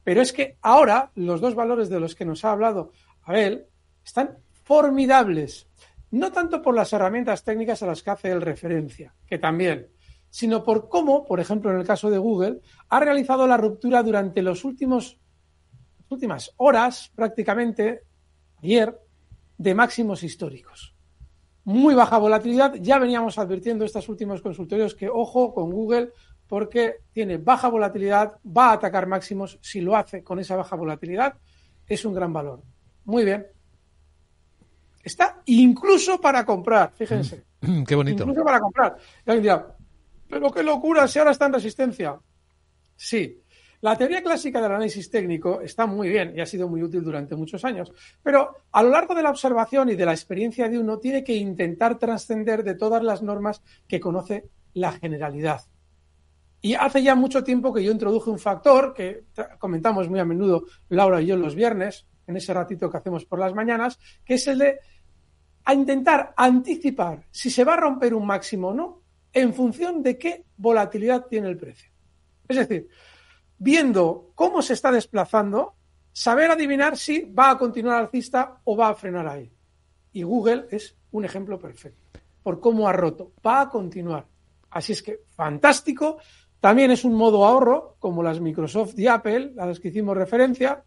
Pero 0.05 0.21
es 0.21 0.35
que 0.35 0.59
ahora 0.61 1.11
los 1.15 1.41
dos 1.41 1.55
valores 1.55 1.89
de 1.89 2.01
los 2.01 2.15
que 2.15 2.27
nos 2.27 2.45
ha 2.45 2.53
hablado 2.53 2.93
Abel 3.25 3.67
están 4.05 4.39
formidables. 4.65 5.69
No 6.11 6.31
tanto 6.31 6.61
por 6.61 6.75
las 6.75 6.93
herramientas 6.93 7.43
técnicas 7.43 7.83
a 7.83 7.87
las 7.87 8.03
que 8.03 8.11
hace 8.11 8.31
él 8.31 8.43
referencia, 8.43 9.15
que 9.27 9.39
también, 9.39 9.89
sino 10.29 10.63
por 10.63 10.89
cómo, 10.89 11.25
por 11.25 11.41
ejemplo, 11.41 11.71
en 11.71 11.79
el 11.79 11.87
caso 11.87 12.11
de 12.11 12.19
Google, 12.19 12.61
ha 12.89 13.01
realizado 13.01 13.47
la 13.47 13.57
ruptura 13.57 14.03
durante 14.03 14.43
los 14.43 14.65
últimos 14.65 15.19
últimas 16.13 16.53
horas, 16.59 17.11
prácticamente 17.15 18.03
ayer, 18.63 18.97
de 19.59 19.75
máximos 19.75 20.23
históricos. 20.23 20.95
Muy 21.65 21.95
baja 21.95 22.19
volatilidad. 22.19 22.75
Ya 22.75 22.99
veníamos 22.99 23.39
advirtiendo 23.39 23.85
estos 23.85 24.09
últimos 24.09 24.43
consultorios 24.43 24.95
que 24.95 25.09
ojo 25.09 25.55
con 25.55 25.71
Google 25.71 26.11
porque 26.47 26.97
tiene 27.13 27.39
baja 27.39 27.69
volatilidad, 27.69 28.35
va 28.45 28.71
a 28.71 28.73
atacar 28.75 29.07
máximos. 29.07 29.59
Si 29.63 29.81
lo 29.81 29.97
hace 29.97 30.23
con 30.23 30.39
esa 30.39 30.57
baja 30.57 30.77
volatilidad, 30.77 31.35
es 31.87 32.05
un 32.05 32.15
gran 32.15 32.33
valor. 32.33 32.63
Muy 33.05 33.25
bien. 33.25 33.47
Está 35.03 35.43
incluso 35.47 36.21
para 36.21 36.45
comprar, 36.45 36.93
fíjense. 36.95 37.45
Mm, 37.61 37.83
qué 37.85 37.95
bonito. 37.95 38.23
Incluso 38.23 38.45
para 38.45 38.61
comprar. 38.61 38.97
Y 39.27 39.31
alguien 39.31 39.43
dirá, 39.43 39.77
pero 40.29 40.51
qué 40.51 40.63
locura, 40.63 41.09
si 41.09 41.19
ahora 41.19 41.33
está 41.33 41.47
en 41.47 41.55
resistencia. 41.55 42.19
Sí, 42.97 43.43
la 43.83 43.97
teoría 43.97 44.23
clásica 44.23 44.61
del 44.61 44.71
análisis 44.71 45.11
técnico 45.11 45.61
está 45.61 45.87
muy 45.87 46.09
bien 46.09 46.35
y 46.37 46.41
ha 46.41 46.47
sido 46.47 46.69
muy 46.69 46.85
útil 46.85 47.03
durante 47.03 47.35
muchos 47.35 47.65
años, 47.65 47.93
pero 48.23 48.55
a 48.71 48.81
lo 48.81 48.91
largo 48.91 49.13
de 49.13 49.25
la 49.25 49.31
observación 49.31 49.91
y 49.91 49.97
de 49.97 50.07
la 50.07 50.13
experiencia 50.13 50.69
de 50.69 50.79
uno 50.79 51.01
tiene 51.01 51.25
que 51.25 51.35
intentar 51.35 51.99
trascender 51.99 52.63
de 52.63 52.77
todas 52.77 53.03
las 53.03 53.23
normas 53.23 53.61
que 53.89 53.99
conoce 53.99 54.49
la 54.75 54.93
generalidad. 54.93 55.63
Y 56.61 56.75
hace 56.75 57.03
ya 57.03 57.17
mucho 57.17 57.43
tiempo 57.43 57.75
que 57.75 57.83
yo 57.83 57.91
introduje 57.91 58.31
un 58.31 58.39
factor 58.39 58.95
que 58.95 59.25
comentamos 59.59 60.09
muy 60.09 60.21
a 60.21 60.25
menudo 60.25 60.65
Laura 60.89 61.21
y 61.21 61.27
yo 61.27 61.37
los 61.37 61.57
viernes, 61.57 62.07
en 62.27 62.37
ese 62.37 62.55
ratito 62.55 62.91
que 62.91 62.97
hacemos 62.97 63.25
por 63.25 63.39
las 63.39 63.55
mañanas, 63.55 63.99
que 64.25 64.35
es 64.35 64.47
el 64.47 64.59
de 64.59 64.81
a 65.65 65.75
intentar 65.75 66.35
anticipar 66.37 67.25
si 67.31 67.51
se 67.51 67.65
va 67.65 67.75
a 67.75 67.77
romper 67.77 68.15
un 68.15 68.27
máximo 68.27 68.69
o 68.69 68.75
no 68.75 69.03
en 69.33 69.55
función 69.55 70.03
de 70.03 70.19
qué 70.19 70.45
volatilidad 70.57 71.27
tiene 71.27 71.49
el 71.49 71.57
precio. 71.57 71.91
Es 72.49 72.57
decir, 72.57 72.89
viendo 73.59 74.33
cómo 74.35 74.61
se 74.61 74.75
está 74.75 74.91
desplazando, 74.91 75.75
saber 76.13 76.51
adivinar 76.51 76.97
si 76.97 77.21
va 77.21 77.51
a 77.51 77.59
continuar 77.59 77.99
alcista 77.99 78.61
o 78.65 78.77
va 78.77 78.89
a 78.89 78.95
frenar 78.95 79.27
ahí. 79.29 79.51
Y 80.13 80.25
Google 80.25 80.67
es 80.71 80.97
un 81.13 81.25
ejemplo 81.25 81.59
perfecto 81.59 82.03
por 82.43 82.61
cómo 82.61 82.89
ha 82.89 82.93
roto. 82.93 83.33
Va 83.47 83.63
a 83.63 83.69
continuar. 83.69 84.27
Así 84.71 84.93
es 84.93 85.03
que 85.03 85.21
fantástico. 85.31 86.19
También 86.61 86.91
es 86.91 87.05
un 87.05 87.15
modo 87.15 87.45
ahorro, 87.45 87.97
como 87.99 88.23
las 88.23 88.41
Microsoft 88.41 88.99
y 88.99 89.07
Apple, 89.07 89.55
a 89.59 89.67
las 89.67 89.81
que 89.81 89.89
hicimos 89.89 90.17
referencia. 90.17 90.85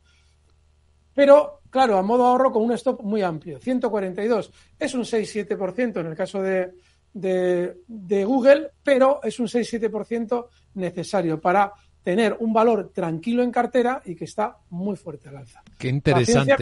Pero, 1.15 1.61
claro, 1.69 1.97
a 1.97 2.03
modo 2.03 2.25
ahorro 2.25 2.51
con 2.51 2.63
un 2.63 2.73
stop 2.73 3.01
muy 3.01 3.23
amplio. 3.23 3.59
142 3.59 4.51
es 4.77 4.93
un 4.93 5.01
6-7% 5.01 6.01
en 6.01 6.05
el 6.05 6.15
caso 6.15 6.41
de, 6.41 6.73
de, 7.13 7.77
de 7.87 8.25
Google, 8.25 8.71
pero 8.83 9.21
es 9.23 9.39
un 9.39 9.47
6-7% 9.47 10.47
necesario 10.75 11.39
para 11.39 11.73
tener 12.03 12.37
un 12.39 12.53
valor 12.53 12.91
tranquilo 12.93 13.41
en 13.41 13.51
cartera 13.51 13.99
y 14.05 14.15
que 14.15 14.25
está 14.25 14.57
muy 14.69 14.95
fuerte 14.95 15.29
al 15.29 15.37
alza. 15.37 15.63
Qué 15.79 15.87
interesante, 15.87 16.55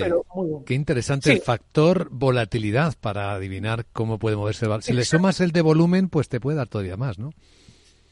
qué 0.66 0.74
interesante 0.74 1.34
el 1.34 1.42
factor 1.42 2.08
volatilidad 2.12 2.94
para 3.02 3.34
adivinar 3.34 3.86
cómo 3.92 4.18
puede 4.20 4.38
moverse 4.38 4.66
el 4.66 4.70
valor. 4.70 4.84
Si 4.84 4.94
le 4.94 5.04
sumas 5.04 5.42
el 5.42 5.52
de 5.52 5.62
volumen, 5.62 6.08
pues 6.08 6.30
te 6.30 6.40
puede 6.40 6.58
dar 6.58 6.70
todavía 6.70 6.96
más, 6.96 7.20
¿no? 7.20 7.32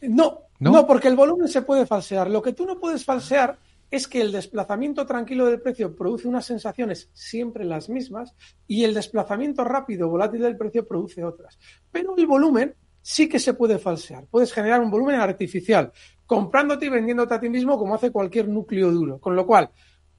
¿no? 0.01 0.41
No, 0.59 0.85
porque 0.85 1.07
el 1.07 1.15
volumen 1.15 1.47
se 1.47 1.61
puede 1.61 1.85
falsear. 1.85 2.29
Lo 2.29 2.41
que 2.41 2.51
tú 2.51 2.65
no 2.65 2.77
puedes 2.77 3.05
falsear 3.05 3.57
es 3.91 4.07
que 4.07 4.21
el 4.21 4.31
desplazamiento 4.31 5.05
tranquilo 5.05 5.45
del 5.45 5.61
precio 5.61 5.93
produce 5.95 6.27
unas 6.27 6.45
sensaciones 6.45 7.09
siempre 7.13 7.65
las 7.65 7.89
mismas 7.89 8.33
y 8.65 8.85
el 8.85 8.93
desplazamiento 8.93 9.65
rápido 9.65 10.09
volátil 10.09 10.41
del 10.41 10.57
precio 10.57 10.87
produce 10.87 11.23
otras. 11.25 11.59
Pero 11.91 12.15
el 12.17 12.25
volumen 12.25 12.73
sí 13.01 13.27
que 13.27 13.37
se 13.37 13.53
puede 13.53 13.77
falsear. 13.77 14.25
Puedes 14.31 14.53
generar 14.53 14.79
un 14.79 14.89
volumen 14.89 15.19
artificial 15.19 15.91
comprándote 16.25 16.85
y 16.85 16.89
vendiéndote 16.89 17.33
a 17.33 17.39
ti 17.39 17.49
mismo 17.49 17.77
como 17.77 17.93
hace 17.93 18.11
cualquier 18.11 18.47
núcleo 18.47 18.91
duro. 18.91 19.19
Con 19.19 19.35
lo 19.35 19.45
cual, 19.45 19.69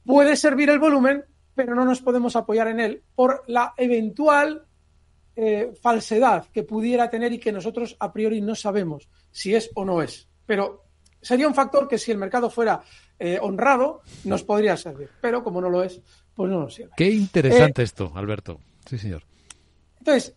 puede 0.05 0.37
servir 0.37 0.69
el 0.69 0.79
volumen, 0.79 1.25
pero 1.55 1.75
no 1.75 1.87
nos 1.87 2.02
podemos 2.02 2.37
apoyar 2.37 2.69
en 2.69 2.81
él 2.81 3.02
por 3.14 3.43
la 3.47 3.73
eventual 3.79 4.67
eh, 5.35 5.73
falsedad 5.81 6.45
que 6.52 6.62
pudiera 6.62 7.09
tener 7.09 7.33
y 7.33 7.38
que 7.38 7.52
nosotros 7.52 7.97
a 7.99 8.12
priori 8.12 8.43
no 8.43 8.55
sabemos 8.55 9.09
si 9.31 9.55
es 9.55 9.71
o 9.75 9.87
no 9.87 10.02
es. 10.02 10.29
Pero 10.45 10.85
sería 11.23 11.49
un 11.49 11.55
factor 11.55 11.88
que 11.88 11.97
si 11.97 12.11
el 12.11 12.19
mercado 12.19 12.50
fuera 12.50 12.83
eh, 13.25 13.38
honrado 13.41 14.02
nos 14.25 14.43
podría 14.43 14.76
servir, 14.76 15.09
pero 15.21 15.45
como 15.45 15.61
no 15.61 15.71
lo 15.71 15.85
es, 15.85 16.00
pues 16.35 16.50
no 16.50 16.59
nos 16.59 16.75
sirve. 16.75 16.91
Qué 16.97 17.09
interesante 17.09 17.83
eh, 17.83 17.85
esto, 17.85 18.11
Alberto. 18.17 18.59
Sí, 18.85 18.99
señor. 18.99 19.23
Entonces, 20.00 20.35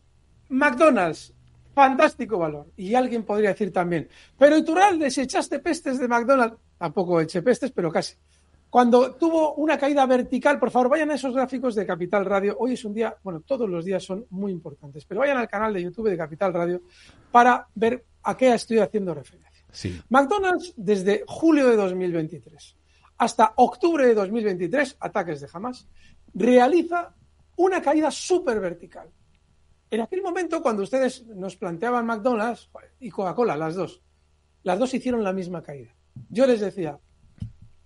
McDonald's 0.50 1.34
fantástico 1.74 2.38
valor. 2.38 2.68
Y 2.78 2.94
alguien 2.94 3.24
podría 3.24 3.50
decir 3.50 3.74
también, 3.74 4.08
pero 4.38 4.56
Iturralde, 4.56 5.10
si 5.10 5.22
echaste 5.22 5.60
pestes 5.60 6.00
de 6.00 6.08
McDonald's, 6.08 6.58
tampoco 6.78 7.20
eché 7.20 7.42
pestes, 7.42 7.72
pero 7.72 7.92
casi. 7.92 8.14
Cuando 8.70 9.16
tuvo 9.16 9.56
una 9.56 9.80
caída 9.80 10.06
vertical, 10.06 10.60
por 10.60 10.70
favor, 10.70 10.90
vayan 10.90 11.10
a 11.10 11.16
esos 11.16 11.34
gráficos 11.34 11.74
de 11.74 11.88
Capital 11.88 12.24
Radio. 12.24 12.56
Hoy 12.60 12.74
es 12.74 12.86
un 12.86 12.94
día, 12.94 13.16
bueno, 13.24 13.40
todos 13.40 13.68
los 13.68 13.84
días 13.84 14.04
son 14.04 14.28
muy 14.30 14.52
importantes, 14.52 15.06
pero 15.06 15.22
vayan 15.22 15.38
al 15.38 15.48
canal 15.48 15.74
de 15.74 15.82
YouTube 15.82 16.10
de 16.10 16.18
Capital 16.18 16.54
Radio 16.54 16.82
para 17.32 17.68
ver 17.74 18.06
a 18.22 18.38
qué 18.38 18.54
estoy 18.54 18.78
haciendo 18.78 19.14
referencia. 19.16 19.55
McDonald's, 20.10 20.74
desde 20.76 21.24
julio 21.28 21.70
de 21.70 21.76
2023 21.76 22.76
hasta 23.18 23.54
octubre 23.56 24.06
de 24.06 24.14
2023, 24.14 24.98
ataques 25.00 25.42
de 25.42 25.48
jamás, 25.48 25.88
realiza 26.34 27.14
una 27.56 27.82
caída 27.82 28.12
súper 28.12 28.60
vertical. 28.60 29.10
En 29.90 30.02
aquel 30.02 30.22
momento, 30.22 30.62
cuando 30.62 30.84
ustedes 30.84 31.26
nos 31.28 31.56
planteaban 31.56 32.06
McDonald's 32.06 32.70
y 33.00 33.10
Coca-Cola, 33.10 33.56
las 33.56 33.76
dos, 33.76 34.02
las 34.64 34.80
dos 34.80 34.94
hicieron 34.94 35.24
la 35.24 35.32
misma 35.32 35.62
caída. 35.62 35.96
Yo 36.30 36.46
les 36.46 36.60
decía, 36.60 37.00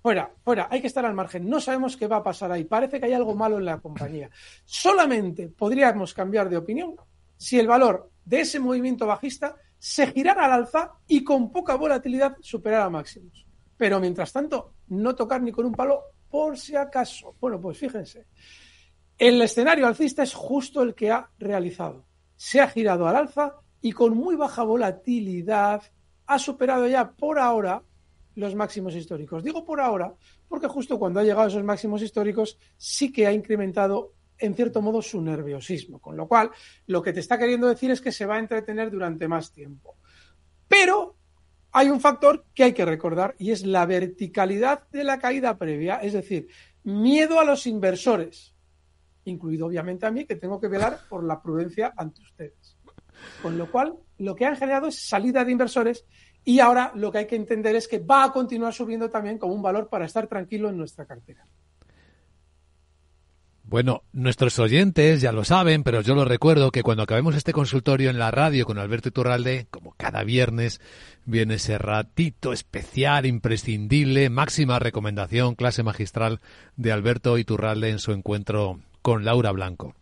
fuera, 0.01 0.31
fuera, 0.43 0.67
hay 0.71 0.81
que 0.81 0.87
estar 0.87 1.05
al 1.05 1.13
margen, 1.13 1.47
no 1.47 1.59
sabemos 1.59 1.97
qué 1.97 2.07
va 2.07 2.17
a 2.17 2.23
pasar 2.23 2.51
ahí, 2.51 2.63
parece 2.63 2.99
que 2.99 3.05
hay 3.05 3.13
algo 3.13 3.35
malo 3.35 3.57
en 3.57 3.65
la 3.65 3.79
compañía. 3.79 4.29
Solamente 4.65 5.49
podríamos 5.49 6.13
cambiar 6.13 6.49
de 6.49 6.57
opinión 6.57 6.95
si 7.37 7.59
el 7.59 7.67
valor 7.67 8.09
de 8.25 8.41
ese 8.41 8.59
movimiento 8.59 9.05
bajista 9.05 9.55
se 9.79 10.07
girara 10.07 10.45
al 10.45 10.51
alza 10.51 10.91
y 11.07 11.23
con 11.23 11.51
poca 11.51 11.75
volatilidad 11.75 12.35
superara 12.41 12.89
máximos. 12.89 13.45
Pero 13.77 13.99
mientras 13.99 14.31
tanto, 14.33 14.73
no 14.89 15.15
tocar 15.15 15.41
ni 15.41 15.51
con 15.51 15.65
un 15.65 15.73
palo 15.73 16.03
por 16.29 16.57
si 16.57 16.75
acaso. 16.75 17.35
Bueno, 17.39 17.59
pues 17.59 17.77
fíjense, 17.77 18.27
el 19.17 19.41
escenario 19.41 19.87
alcista 19.87 20.21
es 20.21 20.33
justo 20.33 20.81
el 20.81 20.93
que 20.93 21.11
ha 21.11 21.29
realizado. 21.39 22.05
Se 22.35 22.59
ha 22.59 22.67
girado 22.67 23.07
al 23.07 23.15
alza 23.15 23.55
y 23.81 23.93
con 23.93 24.15
muy 24.15 24.35
baja 24.35 24.63
volatilidad 24.63 25.81
ha 26.27 26.39
superado 26.39 26.87
ya 26.87 27.11
por 27.11 27.39
ahora 27.39 27.81
los 28.35 28.55
máximos 28.55 28.95
históricos. 28.95 29.43
Digo 29.43 29.65
por 29.65 29.79
ahora 29.81 30.13
porque 30.47 30.67
justo 30.67 30.99
cuando 30.99 31.19
ha 31.19 31.23
llegado 31.23 31.43
a 31.43 31.47
esos 31.47 31.63
máximos 31.63 32.01
históricos 32.01 32.57
sí 32.77 33.11
que 33.11 33.27
ha 33.27 33.31
incrementado 33.31 34.13
en 34.39 34.55
cierto 34.55 34.81
modo 34.81 35.01
su 35.01 35.21
nerviosismo. 35.21 35.99
Con 35.99 36.17
lo 36.17 36.27
cual, 36.27 36.51
lo 36.87 37.01
que 37.01 37.13
te 37.13 37.19
está 37.19 37.37
queriendo 37.37 37.67
decir 37.67 37.91
es 37.91 38.01
que 38.01 38.11
se 38.11 38.25
va 38.25 38.35
a 38.35 38.39
entretener 38.39 38.89
durante 38.89 39.27
más 39.27 39.51
tiempo. 39.51 39.97
Pero 40.67 41.15
hay 41.71 41.89
un 41.89 41.99
factor 41.99 42.45
que 42.53 42.63
hay 42.63 42.73
que 42.73 42.85
recordar 42.85 43.35
y 43.37 43.51
es 43.51 43.65
la 43.65 43.85
verticalidad 43.85 44.87
de 44.89 45.03
la 45.03 45.19
caída 45.19 45.57
previa, 45.57 45.97
es 45.97 46.13
decir, 46.13 46.47
miedo 46.83 47.39
a 47.39 47.45
los 47.45 47.67
inversores, 47.67 48.55
incluido 49.25 49.67
obviamente 49.67 50.05
a 50.05 50.11
mí, 50.11 50.25
que 50.25 50.35
tengo 50.35 50.59
que 50.59 50.67
velar 50.67 50.99
por 51.09 51.23
la 51.23 51.41
prudencia 51.41 51.93
ante 51.95 52.21
ustedes. 52.21 52.77
Con 53.41 53.57
lo 53.57 53.69
cual, 53.69 53.97
lo 54.17 54.35
que 54.35 54.45
han 54.45 54.55
generado 54.55 54.87
es 54.87 55.07
salida 55.07 55.43
de 55.43 55.51
inversores 55.51 56.05
y 56.43 56.59
ahora 56.59 56.91
lo 56.95 57.11
que 57.11 57.19
hay 57.19 57.27
que 57.27 57.35
entender 57.35 57.75
es 57.75 57.87
que 57.87 57.99
va 57.99 58.23
a 58.23 58.31
continuar 58.31 58.73
subiendo 58.73 59.09
también 59.09 59.37
como 59.37 59.53
un 59.53 59.61
valor 59.61 59.89
para 59.89 60.05
estar 60.05 60.27
tranquilo 60.27 60.69
en 60.69 60.77
nuestra 60.77 61.05
cartera. 61.05 61.45
Bueno, 63.69 64.01
nuestros 64.13 64.57
oyentes 64.57 65.21
ya 65.21 65.31
lo 65.31 65.43
saben, 65.43 65.83
pero 65.83 66.01
yo 66.01 66.15
lo 66.15 66.25
recuerdo 66.25 66.71
que 66.71 66.81
cuando 66.81 67.03
acabemos 67.03 67.35
este 67.35 67.53
consultorio 67.53 68.09
en 68.09 68.17
la 68.17 68.31
radio 68.31 68.65
con 68.65 68.79
Alberto 68.79 69.09
Iturralde, 69.09 69.67
como 69.69 69.93
cada 69.95 70.23
viernes, 70.23 70.81
viene 71.25 71.53
ese 71.53 71.77
ratito 71.77 72.51
especial, 72.51 73.27
imprescindible, 73.27 74.31
máxima 74.31 74.79
recomendación, 74.79 75.53
clase 75.53 75.83
magistral 75.83 76.39
de 76.77 76.91
Alberto 76.91 77.37
Iturralde 77.37 77.91
en 77.91 77.99
su 77.99 78.11
encuentro 78.11 78.79
con 79.03 79.23
Laura 79.23 79.51
Blanco. 79.51 79.93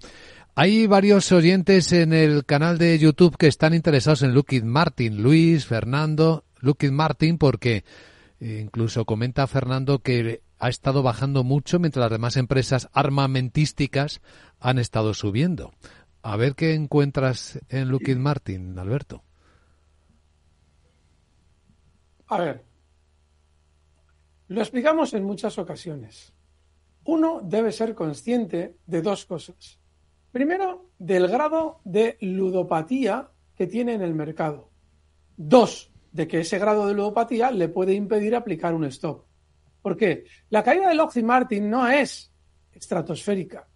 Hay 0.55 0.87
varios 0.87 1.29
oyentes 1.33 1.91
en 1.91 2.13
el 2.13 2.45
canal 2.45 2.77
de 2.77 2.97
YouTube 2.97 3.35
que 3.35 3.47
están 3.47 3.73
interesados 3.73 4.21
en 4.21 4.33
Lockheed 4.33 4.63
Martin, 4.63 5.21
Luis, 5.21 5.65
Fernando, 5.65 6.45
Lockheed 6.61 6.91
Martin, 6.91 7.37
porque 7.37 7.83
eh, 8.39 8.61
incluso 8.63 9.03
comenta 9.03 9.45
Fernando 9.45 9.99
que 9.99 10.39
ha 10.59 10.69
estado 10.69 11.03
bajando 11.03 11.43
mucho 11.43 11.79
mientras 11.79 12.01
las 12.01 12.11
demás 12.11 12.37
empresas 12.37 12.89
armamentísticas 12.93 14.21
han 14.59 14.79
estado 14.79 15.13
subiendo. 15.13 15.71
A 16.21 16.35
ver 16.35 16.55
qué 16.55 16.73
encuentras 16.73 17.59
en 17.69 17.89
Lockheed 17.89 18.17
Martin, 18.17 18.77
Alberto. 18.77 19.23
A 22.27 22.39
ver, 22.39 22.65
lo 24.49 24.61
explicamos 24.61 25.13
en 25.13 25.23
muchas 25.23 25.57
ocasiones. 25.57 26.33
Uno 27.05 27.41
debe 27.43 27.71
ser 27.71 27.95
consciente 27.95 28.77
de 28.85 29.01
dos 29.01 29.25
cosas. 29.25 29.79
Primero, 30.31 30.89
del 30.99 31.27
grado 31.27 31.79
de 31.85 32.17
ludopatía 32.19 33.31
que 33.55 33.67
tiene 33.67 33.93
en 33.93 34.01
el 34.01 34.13
mercado. 34.13 34.69
Dos, 35.37 35.91
de 36.11 36.27
que 36.27 36.39
ese 36.39 36.59
grado 36.59 36.87
de 36.87 36.93
ludopatía 36.93 37.51
le 37.51 37.69
puede 37.69 37.93
impedir 37.93 38.35
aplicar 38.35 38.73
un 38.73 38.83
stop. 38.85 39.26
¿Por 39.87 39.95
qué? 39.95 40.25
La 40.49 40.63
caída 40.63 40.89
de 40.89 40.95
Lockheed 40.95 41.23
Martin 41.23 41.69
no 41.69 41.87
es 41.87 42.29
estratosférica. 42.73 43.69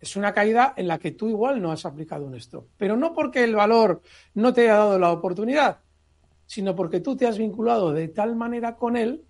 Es 0.00 0.16
una 0.16 0.32
caída 0.32 0.74
en 0.76 0.88
la 0.88 0.98
que 0.98 1.12
tú 1.12 1.28
igual 1.28 1.62
no 1.62 1.70
has 1.70 1.86
aplicado 1.86 2.26
un 2.26 2.34
stop. 2.34 2.66
Pero 2.76 2.96
no 2.96 3.14
porque 3.14 3.44
el 3.44 3.54
valor 3.54 4.02
no 4.34 4.52
te 4.52 4.62
haya 4.62 4.78
dado 4.78 4.98
la 4.98 5.12
oportunidad, 5.12 5.78
sino 6.46 6.74
porque 6.74 6.98
tú 6.98 7.14
te 7.14 7.28
has 7.28 7.38
vinculado 7.38 7.92
de 7.92 8.08
tal 8.08 8.34
manera 8.34 8.74
con 8.74 8.96
él 8.96 9.24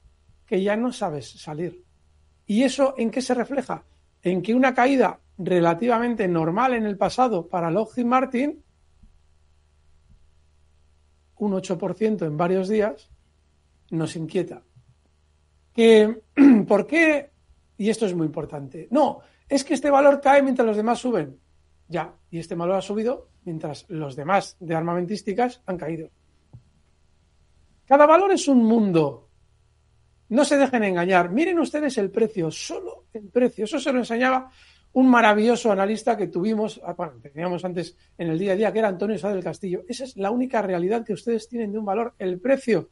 que 0.47 0.63
ya 0.63 0.75
no 0.75 0.91
sabes 0.91 1.29
salir. 1.33 1.85
¿Y 2.47 2.63
eso 2.63 2.95
en 2.97 3.11
qué 3.11 3.21
se 3.21 3.35
refleja? 3.35 3.85
En 4.23 4.41
que 4.41 4.55
una 4.55 4.73
caída 4.73 5.21
relativamente 5.37 6.27
normal 6.29 6.73
en 6.73 6.87
el 6.87 6.97
pasado 6.97 7.47
para 7.47 7.71
Lockheed 7.71 8.07
Martin, 8.07 8.65
un 11.37 11.53
8% 11.53 12.25
en 12.25 12.37
varios 12.39 12.71
días, 12.71 13.11
nos 13.91 14.17
inquieta 14.17 14.63
que, 15.73 16.23
¿por 16.69 16.87
qué? 16.87 17.31
Y 17.77 17.91
esto 17.91 18.07
es 18.07 18.15
muy 18.15 18.27
importante. 18.27 18.89
No, 18.91 19.21
es 19.49 19.65
que 19.65 19.75
este 19.75 19.91
valor 19.91 20.21
cae 20.21 20.43
mientras 20.43 20.67
los 20.67 20.77
demás 20.77 20.99
suben. 20.99 21.39
Ya, 21.89 22.15
y 22.31 22.39
este 22.39 22.55
valor 22.55 22.77
ha 22.77 22.83
subido 22.83 23.29
mientras 23.45 23.85
los 23.89 24.17
demás 24.17 24.57
de 24.61 24.75
armamentísticas 24.75 25.63
han 25.67 25.77
caído. 25.77 26.11
Cada 27.87 28.07
valor 28.07 28.33
es 28.33 28.49
un 28.49 28.65
mundo. 28.65 29.29
No 30.29 30.45
se 30.45 30.57
dejen 30.57 30.85
engañar. 30.85 31.31
Miren 31.31 31.59
ustedes 31.59 31.99
el 31.99 32.11
precio, 32.11 32.51
solo 32.51 33.05
el 33.13 33.29
precio. 33.29 33.65
Eso 33.65 33.79
se 33.79 33.93
lo 33.93 33.99
enseñaba 33.99 34.51
un 34.95 35.09
maravilloso 35.09 35.73
analista 35.73 36.17
que 36.17 36.29
tuvimos, 36.29 36.81
ah, 36.85 36.95
bueno, 36.95 37.15
teníamos 37.21 37.65
antes 37.65 37.97
en 38.17 38.29
el 38.29 38.39
día 38.39 38.53
a 38.53 38.57
día, 38.57 38.73
que 38.73 38.79
era 38.79 38.89
Antonio 38.89 39.19
Sá 39.19 39.31
del 39.31 39.43
Castillo. 39.43 39.85
Esa 39.89 40.05
es 40.05 40.17
la 40.17 40.31
única 40.31 40.63
realidad 40.63 41.05
que 41.05 41.13
ustedes 41.13 41.49
tienen 41.49 41.73
de 41.73 41.79
un 41.79 41.85
valor, 41.85 42.15
el 42.19 42.41
precio. 42.41 42.91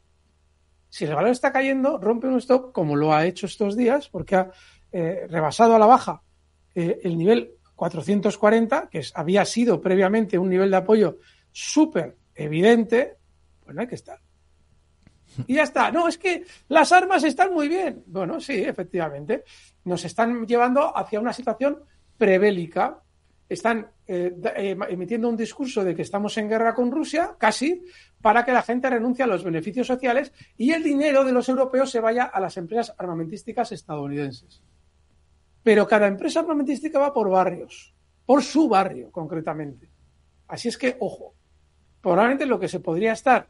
Si 0.91 1.05
el 1.05 1.15
valor 1.15 1.31
está 1.31 1.53
cayendo, 1.53 1.99
rompe 1.99 2.27
un 2.27 2.37
stop, 2.39 2.73
como 2.73 2.97
lo 2.97 3.15
ha 3.15 3.25
hecho 3.25 3.47
estos 3.47 3.77
días, 3.77 4.09
porque 4.09 4.37
ha 4.37 4.51
eh, 4.93 5.27
rebasado 5.29 5.75
a 5.75 5.79
la 5.79 5.87
baja 5.87 6.23
eh, 6.75 7.01
el 7.05 7.17
nivel 7.17 7.53
440, 7.77 8.89
que 8.91 9.03
había 9.15 9.45
sido 9.45 9.81
previamente 9.81 10.37
un 10.37 10.51
nivel 10.51 10.71
de 10.71 10.77
apoyo 10.77 11.19
súper 11.53 12.17
evidente, 12.35 13.17
pues 13.65 13.75
no 13.75 13.81
hay 13.81 13.87
que 13.87 13.95
estar. 13.95 14.21
Y 15.47 15.55
ya 15.55 15.63
está. 15.63 15.93
No, 15.93 16.09
es 16.09 16.19
que 16.19 16.45
las 16.69 16.91
armas 16.91 17.23
están 17.23 17.55
muy 17.55 17.69
bien. 17.69 18.03
Bueno, 18.07 18.41
sí, 18.41 18.55
efectivamente. 18.55 19.45
Nos 19.85 20.05
están 20.05 20.45
llevando 20.45 20.95
hacia 20.97 21.21
una 21.21 21.33
situación 21.33 21.79
prebélica 22.19 23.01
están 23.51 23.91
eh, 24.07 24.33
eh, 24.57 24.77
emitiendo 24.89 25.29
un 25.29 25.37
discurso 25.37 25.83
de 25.83 25.95
que 25.95 26.03
estamos 26.03 26.39
en 26.39 26.49
guerra 26.49 26.73
con 26.73 26.91
Rusia, 26.91 27.35
casi, 27.37 27.83
para 28.23 28.45
que 28.45 28.53
la 28.53 28.63
gente 28.63 28.91
renuncie 28.91 29.25
a 29.25 29.29
los 29.29 29.45
beneficios 29.45 29.87
sociales 29.87 30.33
y 30.57 30.73
el 30.73 30.83
dinero 30.83 31.25
de 31.25 31.33
los 31.33 31.49
europeos 31.49 31.91
se 31.91 32.01
vaya 32.01 32.25
a 32.25 32.41
las 32.41 32.57
empresas 32.57 32.95
armamentísticas 32.99 33.73
estadounidenses. 33.73 34.63
Pero 35.63 35.87
cada 35.87 36.07
empresa 36.07 36.41
armamentística 36.41 36.99
va 36.99 37.13
por 37.13 37.31
barrios, 37.31 37.95
por 38.27 38.43
su 38.43 38.69
barrio 38.69 39.11
concretamente. 39.11 39.91
Así 40.49 40.69
es 40.69 40.77
que, 40.77 40.97
ojo, 41.01 41.35
probablemente 42.01 42.47
lo 42.47 42.59
que 42.59 42.69
se 42.69 42.81
podría 42.81 43.13
estar 43.13 43.49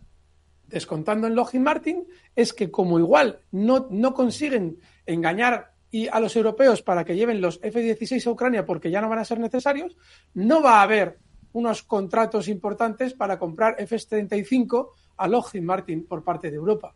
descontando 0.66 1.26
en 1.26 1.34
Lockheed 1.34 1.60
Martin 1.60 2.06
es 2.36 2.52
que 2.52 2.70
como 2.70 2.98
igual 2.98 3.40
no, 3.50 3.88
no 3.90 4.14
consiguen 4.14 4.78
engañar 5.04 5.72
y 5.90 6.06
a 6.06 6.20
los 6.20 6.36
europeos 6.36 6.82
para 6.82 7.04
que 7.04 7.16
lleven 7.16 7.40
los 7.40 7.58
F-16 7.62 8.26
a 8.26 8.30
Ucrania 8.30 8.64
porque 8.64 8.90
ya 8.90 9.00
no 9.00 9.08
van 9.08 9.18
a 9.18 9.24
ser 9.24 9.40
necesarios, 9.40 9.96
no 10.34 10.62
va 10.62 10.78
a 10.78 10.82
haber 10.82 11.18
unos 11.52 11.82
contratos 11.82 12.48
importantes 12.48 13.14
para 13.14 13.38
comprar 13.38 13.76
F-35 13.78 14.90
a 15.16 15.28
Lockheed 15.28 15.62
Martin 15.62 16.06
por 16.06 16.24
parte 16.24 16.50
de 16.50 16.56
Europa. 16.56 16.94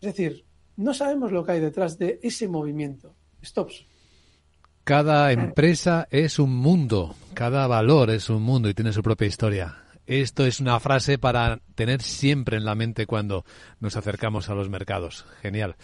Es 0.00 0.14
decir, 0.14 0.44
no 0.76 0.92
sabemos 0.94 1.32
lo 1.32 1.44
que 1.44 1.52
hay 1.52 1.60
detrás 1.60 1.98
de 1.98 2.18
ese 2.22 2.48
movimiento. 2.48 3.14
Stops. 3.42 3.86
Cada 4.84 5.32
empresa 5.32 6.06
es 6.10 6.38
un 6.38 6.54
mundo, 6.54 7.14
cada 7.32 7.66
valor 7.66 8.10
es 8.10 8.28
un 8.28 8.42
mundo 8.42 8.68
y 8.68 8.74
tiene 8.74 8.92
su 8.92 9.02
propia 9.02 9.26
historia. 9.26 9.76
Esto 10.06 10.44
es 10.44 10.60
una 10.60 10.78
frase 10.80 11.16
para 11.16 11.60
tener 11.74 12.02
siempre 12.02 12.58
en 12.58 12.66
la 12.66 12.74
mente 12.74 13.06
cuando 13.06 13.46
nos 13.80 13.96
acercamos 13.96 14.50
a 14.50 14.54
los 14.54 14.68
mercados. 14.68 15.24
Genial. 15.40 15.76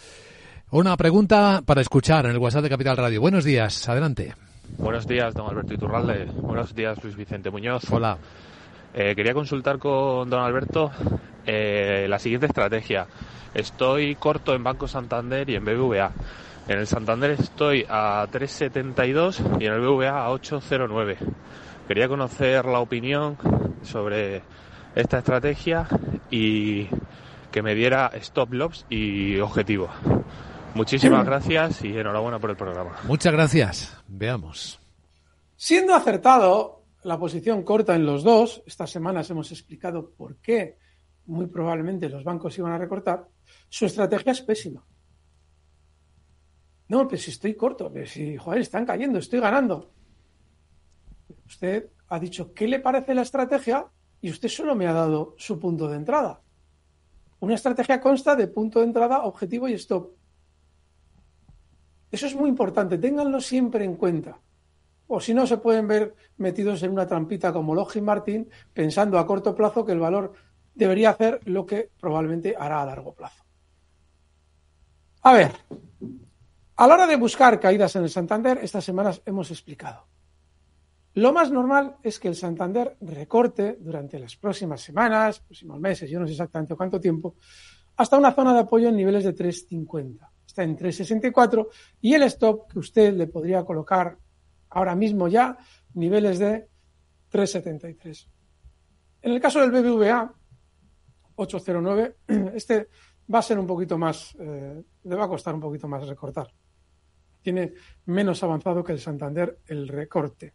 Una 0.69 0.95
pregunta 0.95 1.63
para 1.65 1.81
escuchar 1.81 2.25
en 2.25 2.31
el 2.31 2.37
WhatsApp 2.37 2.63
de 2.63 2.69
Capital 2.69 2.97
Radio. 2.97 3.21
Buenos 3.21 3.43
días, 3.43 3.89
adelante. 3.89 4.35
Buenos 4.81 5.07
días, 5.07 5.33
don 5.33 5.47
Alberto 5.47 5.73
Iturralde. 5.73 6.25
Buenos 6.25 6.73
días, 6.73 7.01
Luis 7.03 7.15
Vicente 7.15 7.49
Muñoz. 7.49 7.83
Hola. 7.91 8.17
Eh, 8.93 9.13
quería 9.15 9.33
consultar 9.33 9.77
con 9.77 10.29
don 10.29 10.41
Alberto 10.41 10.91
eh, 11.45 12.07
la 12.09 12.19
siguiente 12.19 12.47
estrategia. 12.47 13.05
Estoy 13.53 14.15
corto 14.15 14.53
en 14.53 14.63
Banco 14.63 14.87
Santander 14.87 15.49
y 15.49 15.55
en 15.55 15.65
BBVA. 15.65 16.11
En 16.67 16.79
el 16.79 16.87
Santander 16.87 17.31
estoy 17.31 17.85
a 17.89 18.27
3,72 18.31 19.61
y 19.61 19.65
en 19.67 19.73
el 19.73 19.81
BBVA 19.81 20.25
a 20.25 20.29
8,09. 20.31 21.17
Quería 21.87 22.07
conocer 22.07 22.65
la 22.65 22.79
opinión 22.79 23.37
sobre 23.83 24.41
esta 24.95 25.19
estrategia 25.19 25.87
y 26.29 26.87
que 27.51 27.61
me 27.61 27.75
diera 27.75 28.11
stop 28.15 28.53
loss 28.53 28.85
y 28.89 29.39
objetivo. 29.39 29.89
Muchísimas 30.75 31.25
gracias 31.25 31.83
y 31.83 31.97
enhorabuena 31.97 32.39
por 32.39 32.49
el 32.49 32.55
programa. 32.55 32.97
Muchas 33.03 33.33
gracias. 33.33 33.97
Veamos. 34.07 34.79
Siendo 35.55 35.93
acertado 35.93 36.83
la 37.03 37.19
posición 37.19 37.63
corta 37.63 37.95
en 37.95 38.05
los 38.05 38.23
dos, 38.23 38.63
estas 38.65 38.89
semanas 38.89 39.29
hemos 39.29 39.51
explicado 39.51 40.11
por 40.11 40.37
qué 40.37 40.77
muy 41.25 41.47
probablemente 41.47 42.09
los 42.09 42.23
bancos 42.23 42.57
iban 42.57 42.71
a 42.71 42.77
recortar, 42.77 43.27
su 43.69 43.85
estrategia 43.85 44.31
es 44.31 44.41
pésima. 44.41 44.83
No, 46.89 47.07
pues 47.07 47.23
si 47.23 47.31
estoy 47.31 47.55
corto, 47.55 47.91
pues 47.91 48.11
si, 48.11 48.35
joder, 48.37 48.61
están 48.61 48.85
cayendo, 48.85 49.19
estoy 49.19 49.39
ganando. 49.39 49.91
Usted 51.45 51.89
ha 52.09 52.19
dicho 52.19 52.53
qué 52.53 52.67
le 52.67 52.79
parece 52.79 53.13
la 53.13 53.21
estrategia 53.21 53.85
y 54.19 54.29
usted 54.29 54.49
solo 54.49 54.75
me 54.75 54.87
ha 54.87 54.93
dado 54.93 55.35
su 55.37 55.59
punto 55.59 55.87
de 55.87 55.95
entrada. 55.95 56.41
Una 57.39 57.55
estrategia 57.55 58.01
consta 58.01 58.35
de 58.35 58.47
punto 58.47 58.79
de 58.79 58.85
entrada, 58.85 59.23
objetivo 59.23 59.67
y 59.67 59.73
stop. 59.73 60.11
Eso 62.11 62.27
es 62.27 62.35
muy 62.35 62.49
importante, 62.49 62.97
ténganlo 62.97 63.39
siempre 63.39 63.85
en 63.85 63.95
cuenta. 63.95 64.39
O 65.07 65.19
si 65.19 65.33
no, 65.33 65.47
se 65.47 65.57
pueden 65.57 65.87
ver 65.87 66.15
metidos 66.37 66.83
en 66.83 66.91
una 66.91 67.07
trampita 67.07 67.51
como 67.51 67.73
Logi 67.73 68.01
Martin, 68.01 68.49
pensando 68.73 69.17
a 69.17 69.25
corto 69.25 69.55
plazo 69.55 69.85
que 69.85 69.91
el 69.93 69.99
valor 69.99 70.33
debería 70.73 71.11
hacer 71.11 71.39
lo 71.45 71.65
que 71.65 71.89
probablemente 71.99 72.55
hará 72.57 72.81
a 72.81 72.85
largo 72.85 73.13
plazo. 73.13 73.43
A 75.23 75.33
ver, 75.33 75.51
a 76.75 76.87
la 76.87 76.93
hora 76.93 77.07
de 77.07 77.15
buscar 77.15 77.59
caídas 77.59 77.95
en 77.95 78.03
el 78.03 78.09
Santander, 78.09 78.59
estas 78.61 78.83
semanas 78.83 79.21
hemos 79.25 79.51
explicado. 79.51 80.07
Lo 81.13 81.33
más 81.33 81.51
normal 81.51 81.97
es 82.01 82.19
que 82.19 82.29
el 82.29 82.35
Santander 82.35 82.97
recorte 83.01 83.77
durante 83.79 84.17
las 84.17 84.35
próximas 84.37 84.81
semanas, 84.81 85.41
próximos 85.41 85.79
meses, 85.79 86.09
yo 86.09 86.19
no 86.19 86.25
sé 86.25 86.31
exactamente 86.31 86.75
cuánto 86.75 86.99
tiempo, 86.99 87.35
hasta 87.97 88.17
una 88.17 88.31
zona 88.31 88.53
de 88.53 88.61
apoyo 88.61 88.89
en 88.89 88.95
niveles 88.95 89.25
de 89.25 89.35
3.50. 89.35 90.30
Está 90.51 90.63
en 90.63 90.75
3.64 90.75 91.69
y 92.01 92.13
el 92.13 92.23
stop 92.23 92.69
que 92.69 92.79
usted 92.79 93.13
le 93.13 93.27
podría 93.27 93.63
colocar 93.63 94.17
ahora 94.69 94.95
mismo 94.95 95.29
ya, 95.29 95.57
niveles 95.93 96.39
de 96.39 96.67
3.73. 97.31 98.27
En 99.21 99.31
el 99.31 99.39
caso 99.39 99.61
del 99.61 99.71
BBVA 99.71 100.29
809, 101.35 102.17
este 102.53 102.89
va 103.33 103.39
a 103.39 103.41
ser 103.41 103.59
un 103.59 103.65
poquito 103.65 103.97
más, 103.97 104.35
eh, 104.41 104.83
le 105.03 105.15
va 105.15 105.23
a 105.23 105.29
costar 105.29 105.55
un 105.55 105.61
poquito 105.61 105.87
más 105.87 106.05
recortar. 106.05 106.53
Tiene 107.41 107.73
menos 108.07 108.43
avanzado 108.43 108.83
que 108.83 108.91
el 108.91 108.99
Santander 108.99 109.59
el 109.67 109.87
recorte. 109.87 110.53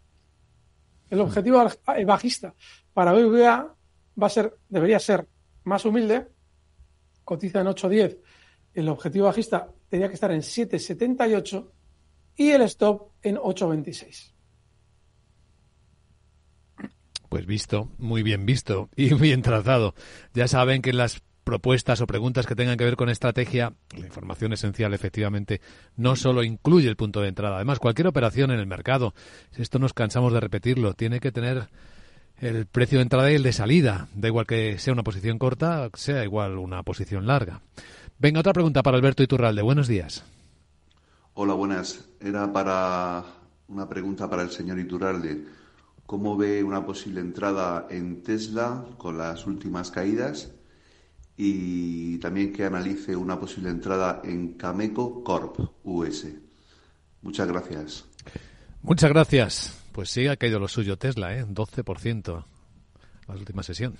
El 1.08 1.20
objetivo 1.20 1.66
bajista 2.04 2.54
para 2.92 3.14
BBVA 3.14 3.74
va 4.22 4.26
a 4.26 4.30
ser, 4.30 4.58
debería 4.68 4.98
ser 4.98 5.26
más 5.64 5.86
humilde, 5.86 6.28
cotiza 7.24 7.62
en 7.62 7.68
8.10, 7.68 8.18
el 8.76 8.88
objetivo 8.88 9.26
bajista 9.26 9.72
tendría 9.88 10.08
que 10.08 10.14
estar 10.14 10.30
en 10.30 10.42
7.78 10.42 11.70
y 12.36 12.50
el 12.50 12.62
stop 12.62 13.12
en 13.22 13.36
8.26. 13.36 14.32
Pues 17.28 17.46
visto, 17.46 17.90
muy 17.98 18.22
bien 18.22 18.46
visto 18.46 18.90
y 18.94 19.14
bien 19.20 19.42
trazado. 19.42 19.94
Ya 20.34 20.46
saben 20.46 20.82
que 20.82 20.92
las 20.92 21.22
propuestas 21.42 22.00
o 22.00 22.06
preguntas 22.06 22.46
que 22.46 22.54
tengan 22.54 22.76
que 22.76 22.84
ver 22.84 22.96
con 22.96 23.08
estrategia, 23.08 23.72
la 23.96 24.06
información 24.06 24.52
esencial 24.52 24.92
efectivamente 24.92 25.60
no 25.96 26.16
solo 26.16 26.42
incluye 26.42 26.88
el 26.88 26.96
punto 26.96 27.22
de 27.22 27.28
entrada. 27.28 27.56
Además, 27.56 27.78
cualquier 27.78 28.08
operación 28.08 28.50
en 28.50 28.60
el 28.60 28.66
mercado, 28.66 29.14
esto 29.56 29.78
nos 29.78 29.94
cansamos 29.94 30.32
de 30.32 30.40
repetirlo, 30.40 30.94
tiene 30.94 31.20
que 31.20 31.32
tener 31.32 31.68
el 32.38 32.66
precio 32.66 32.98
de 32.98 33.02
entrada 33.02 33.30
y 33.30 33.36
el 33.36 33.42
de 33.42 33.52
salida. 33.52 34.08
Da 34.14 34.28
igual 34.28 34.46
que 34.46 34.78
sea 34.78 34.92
una 34.92 35.02
posición 35.02 35.38
corta, 35.38 35.88
sea 35.94 36.24
igual 36.24 36.58
una 36.58 36.82
posición 36.82 37.26
larga. 37.26 37.62
Venga, 38.18 38.40
otra 38.40 38.52
pregunta 38.52 38.82
para 38.82 38.96
Alberto 38.96 39.22
Iturralde. 39.22 39.62
Buenos 39.62 39.88
días. 39.88 40.24
Hola, 41.34 41.52
buenas. 41.52 42.08
Era 42.18 42.50
para 42.50 43.24
una 43.68 43.88
pregunta 43.88 44.28
para 44.30 44.42
el 44.42 44.50
señor 44.50 44.78
Iturralde. 44.78 45.44
¿Cómo 46.06 46.36
ve 46.36 46.62
una 46.62 46.86
posible 46.86 47.20
entrada 47.20 47.86
en 47.90 48.22
Tesla 48.22 48.86
con 48.96 49.18
las 49.18 49.46
últimas 49.46 49.90
caídas? 49.90 50.52
Y 51.36 52.16
también 52.18 52.54
que 52.54 52.64
analice 52.64 53.14
una 53.14 53.38
posible 53.38 53.68
entrada 53.68 54.22
en 54.24 54.54
Cameco 54.54 55.22
Corp 55.22 55.58
US. 55.84 56.26
Muchas 57.20 57.48
gracias. 57.48 58.06
Muchas 58.80 59.10
gracias. 59.10 59.84
Pues 59.92 60.08
sí, 60.08 60.26
ha 60.26 60.36
caído 60.36 60.58
lo 60.58 60.68
suyo 60.68 60.96
Tesla, 60.96 61.36
¿eh? 61.36 61.44
12% 61.44 62.44
la 63.28 63.34
última 63.34 63.62
sesión. 63.62 63.94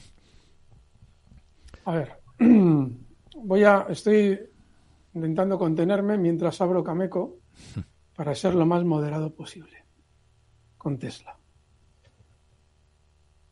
A 1.85 1.93
ver, 1.93 2.13
voy 3.37 3.65
a, 3.65 3.87
estoy 3.89 4.39
intentando 5.15 5.59
contenerme 5.59 6.19
mientras 6.19 6.61
abro 6.61 6.83
Cameco 6.85 7.39
para 8.17 8.35
ser 8.35 8.55
lo 8.55 8.67
más 8.67 8.85
moderado 8.85 9.35
posible 9.35 9.85
con 10.77 10.99
Tesla. 10.99 11.39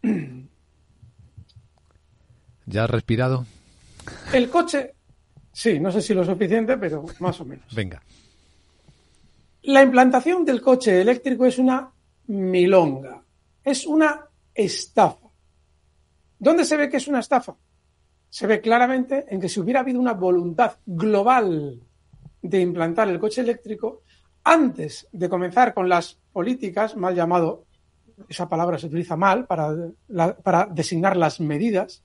¿Ya 2.66 2.85
has 2.85 2.90
respirado? 2.90 3.44
El 4.33 4.49
coche, 4.49 4.94
sí, 5.53 5.79
no 5.81 5.90
sé 5.90 6.01
si 6.01 6.14
lo 6.14 6.25
suficiente, 6.25 6.79
pero 6.79 7.05
más 7.20 7.40
o 7.40 7.44
menos. 7.44 7.75
Venga. 7.75 8.03
La 9.62 9.83
implantación 9.83 10.44
del 10.44 10.61
coche 10.61 11.01
eléctrico 11.01 11.47
es 11.47 11.59
una 11.59 11.90
milonga. 12.27 13.23
Es 13.62 13.87
una 13.87 14.29
estafa. 14.55 15.29
¿Dónde 16.38 16.64
se 16.64 16.77
ve 16.77 16.88
que 16.88 16.99
es 16.99 17.09
una 17.09 17.20
estafa? 17.20 17.57
Se 18.35 18.49
ve 18.49 18.61
claramente 18.61 19.27
en 19.29 19.40
que 19.40 19.49
si 19.49 19.61
hubiera 19.61 19.79
habido 19.79 20.01
una 20.01 20.12
voluntad 20.12 20.79
global 20.85 21.81
de 22.42 22.61
implantar 22.61 23.09
el 23.09 23.20
coche 23.20 23.42
eléctrico, 23.42 24.03
antes 24.42 25.07
de 25.12 25.29
comenzar 25.29 25.73
con 25.73 25.88
las 25.88 26.18
políticas, 26.33 26.97
mal 26.97 27.14
llamado, 27.14 27.66
esa 28.29 28.49
palabra 28.49 28.77
se 28.77 28.88
utiliza 28.88 29.14
mal 29.14 29.47
para, 29.47 29.73
para 30.42 30.66
designar 30.66 31.16
las 31.16 31.38
medidas, 31.38 32.03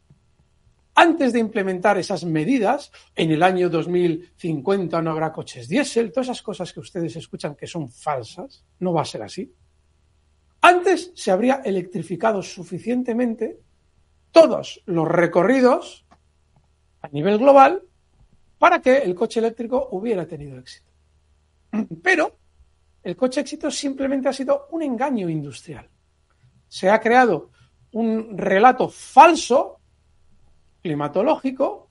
antes 0.93 1.33
de 1.33 1.39
implementar 1.39 1.97
esas 1.97 2.23
medidas, 2.25 2.91
en 3.15 3.31
el 3.31 3.41
año 3.41 3.67
2050 3.67 5.01
no 5.01 5.09
habrá 5.09 5.33
coches 5.33 5.67
diésel, 5.67 6.11
todas 6.11 6.27
esas 6.27 6.43
cosas 6.43 6.71
que 6.71 6.79
ustedes 6.79 7.15
escuchan 7.15 7.55
que 7.55 7.65
son 7.65 7.89
falsas, 7.89 8.63
no 8.77 8.93
va 8.93 9.01
a 9.01 9.05
ser 9.05 9.23
así. 9.23 9.51
Antes 10.61 11.11
se 11.15 11.31
habría 11.31 11.63
electrificado 11.65 12.43
suficientemente 12.43 13.59
todos 14.31 14.83
los 14.85 15.07
recorridos 15.07 16.05
a 17.01 17.07
nivel 17.09 17.37
global 17.37 17.83
para 18.57 18.81
que 18.81 18.97
el 18.97 19.15
coche 19.15 19.39
eléctrico 19.39 19.89
hubiera 19.91 20.27
tenido 20.27 20.59
éxito. 20.59 20.91
Pero 22.03 22.37
el 23.03 23.15
coche 23.15 23.41
éxito 23.41 23.71
simplemente 23.71 24.29
ha 24.29 24.33
sido 24.33 24.67
un 24.71 24.81
engaño 24.81 25.29
industrial. 25.29 25.89
Se 26.67 26.89
ha 26.89 26.99
creado 26.99 27.51
un 27.91 28.37
relato 28.37 28.89
falso 28.89 29.79
climatológico. 30.81 31.89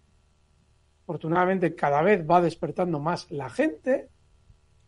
Afortunadamente 1.03 1.75
cada 1.75 2.03
vez 2.03 2.29
va 2.29 2.41
despertando 2.41 3.01
más 3.01 3.31
la 3.31 3.49
gente 3.49 4.11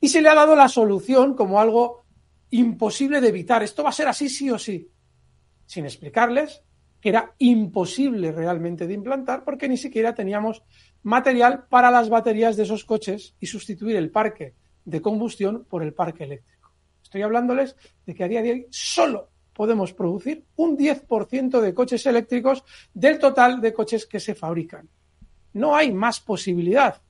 y 0.00 0.08
se 0.08 0.20
le 0.20 0.28
ha 0.28 0.34
dado 0.34 0.54
la 0.54 0.68
solución 0.68 1.34
como 1.34 1.60
algo 1.60 2.04
imposible 2.50 3.20
de 3.20 3.28
evitar. 3.28 3.62
Esto 3.62 3.82
va 3.82 3.88
a 3.88 3.92
ser 3.92 4.08
así 4.08 4.28
sí 4.28 4.50
o 4.50 4.58
sí. 4.58 4.90
Sin 5.66 5.84
explicarles 5.84 6.62
que 7.00 7.08
era 7.08 7.34
imposible 7.38 8.32
realmente 8.32 8.86
de 8.86 8.94
implantar 8.94 9.44
porque 9.44 9.68
ni 9.68 9.76
siquiera 9.76 10.14
teníamos 10.14 10.62
material 11.02 11.64
para 11.68 11.90
las 11.90 12.08
baterías 12.08 12.56
de 12.56 12.64
esos 12.64 12.84
coches 12.84 13.34
y 13.40 13.46
sustituir 13.46 13.96
el 13.96 14.10
parque 14.10 14.54
de 14.84 15.00
combustión 15.00 15.64
por 15.64 15.82
el 15.82 15.94
parque 15.94 16.24
eléctrico. 16.24 16.72
Estoy 17.02 17.22
hablándoles 17.22 17.76
de 18.06 18.14
que 18.14 18.24
a 18.24 18.28
día 18.28 18.42
de 18.42 18.52
hoy 18.52 18.66
solo 18.70 19.30
podemos 19.52 19.92
producir 19.92 20.44
un 20.56 20.76
10% 20.76 21.60
de 21.60 21.74
coches 21.74 22.06
eléctricos 22.06 22.64
del 22.94 23.18
total 23.18 23.60
de 23.60 23.72
coches 23.72 24.06
que 24.06 24.20
se 24.20 24.34
fabrican. 24.34 24.88
No 25.52 25.74
hay 25.74 25.92
más 25.92 26.20
posibilidad. 26.20 27.00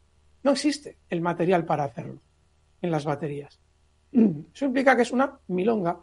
No 0.42 0.52
existe 0.52 0.98
el 1.10 1.20
material 1.20 1.64
para 1.64 1.84
hacerlo 1.84 2.20
en 2.80 2.90
las 2.90 3.04
baterías. 3.04 3.60
Eso 4.12 4.64
implica 4.64 4.96
que 4.96 5.02
es 5.02 5.12
una 5.12 5.38
milonga. 5.48 6.00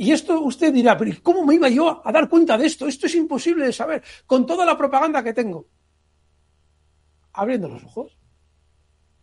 Y 0.00 0.12
esto 0.12 0.40
usted 0.40 0.72
dirá, 0.72 0.96
pero 0.96 1.12
¿cómo 1.22 1.44
me 1.44 1.56
iba 1.56 1.68
yo 1.68 2.00
a 2.02 2.10
dar 2.10 2.26
cuenta 2.26 2.56
de 2.56 2.64
esto? 2.64 2.86
Esto 2.86 3.04
es 3.04 3.14
imposible 3.16 3.66
de 3.66 3.72
saber 3.74 4.02
con 4.24 4.46
toda 4.46 4.64
la 4.64 4.74
propaganda 4.74 5.22
que 5.22 5.34
tengo. 5.34 5.68
Abriendo 7.34 7.68
los 7.68 7.84
ojos. 7.84 8.16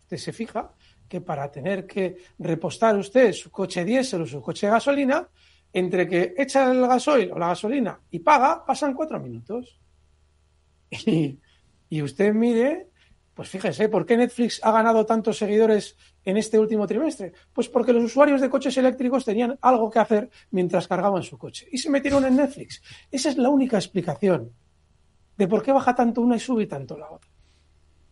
Usted 0.03 0.17
se 0.17 0.31
fija 0.31 0.71
que 1.09 1.19
para 1.19 1.49
tener 1.49 1.87
que 1.87 2.17
repostar 2.37 2.95
usted 2.95 3.33
su 3.33 3.49
coche 3.49 3.83
diésel 3.83 4.21
o 4.21 4.27
su 4.27 4.39
coche 4.39 4.67
de 4.67 4.73
gasolina, 4.73 5.27
entre 5.73 6.07
que 6.07 6.35
echa 6.37 6.71
el 6.71 6.85
gasoil 6.85 7.31
o 7.31 7.39
la 7.39 7.47
gasolina 7.47 7.99
y 8.11 8.19
paga, 8.19 8.63
pasan 8.63 8.93
cuatro 8.93 9.19
minutos. 9.19 9.79
Y, 11.07 11.39
y 11.89 12.01
usted 12.03 12.35
mire 12.35 12.91
pues 13.37 13.49
fíjese, 13.49 13.87
¿por 13.87 14.03
qué 14.03 14.17
Netflix 14.17 14.59
ha 14.63 14.71
ganado 14.71 15.05
tantos 15.05 15.37
seguidores 15.37 15.95
en 16.27 16.35
este 16.35 16.59
último 16.59 16.85
trimestre? 16.85 17.31
Pues 17.53 17.69
porque 17.69 17.93
los 17.93 18.03
usuarios 18.03 18.41
de 18.41 18.49
coches 18.49 18.75
eléctricos 18.77 19.23
tenían 19.23 19.57
algo 19.61 19.89
que 19.89 19.99
hacer 19.99 20.29
mientras 20.51 20.85
cargaban 20.85 21.23
su 21.23 21.37
coche 21.37 21.69
y 21.71 21.77
se 21.77 21.89
metieron 21.89 22.25
en 22.25 22.35
Netflix. 22.35 22.81
Esa 23.09 23.29
es 23.29 23.37
la 23.37 23.49
única 23.49 23.77
explicación 23.77 24.51
de 25.37 25.47
por 25.47 25.63
qué 25.63 25.71
baja 25.71 25.95
tanto 25.95 26.19
una 26.19 26.35
y 26.35 26.39
sube 26.39 26.67
tanto 26.67 26.97
la 26.97 27.09
otra. 27.09 27.31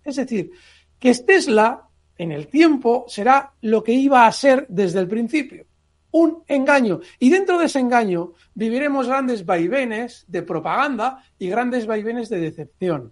Es 0.02 0.16
decir, 0.16 0.50
que 0.98 1.14
Tesla 1.14 1.90
en 2.18 2.32
el 2.32 2.48
tiempo 2.48 3.04
será 3.10 3.52
lo 3.60 3.84
que 3.84 3.92
iba 3.92 4.26
a 4.26 4.32
ser 4.32 4.66
desde 4.70 5.02
el 5.02 5.10
principio, 5.10 5.66
un 6.12 6.42
engaño. 6.48 7.02
Y 7.20 7.30
dentro 7.30 7.60
de 7.60 7.66
ese 7.66 7.80
engaño 7.80 8.32
viviremos 8.54 9.08
grandes 9.08 9.46
vaivenes 9.46 10.24
de 10.30 10.42
propaganda 10.42 11.22
y 11.38 11.50
grandes 11.50 11.86
vaivenes 11.86 12.30
de 12.30 12.40
decepción. 12.40 13.12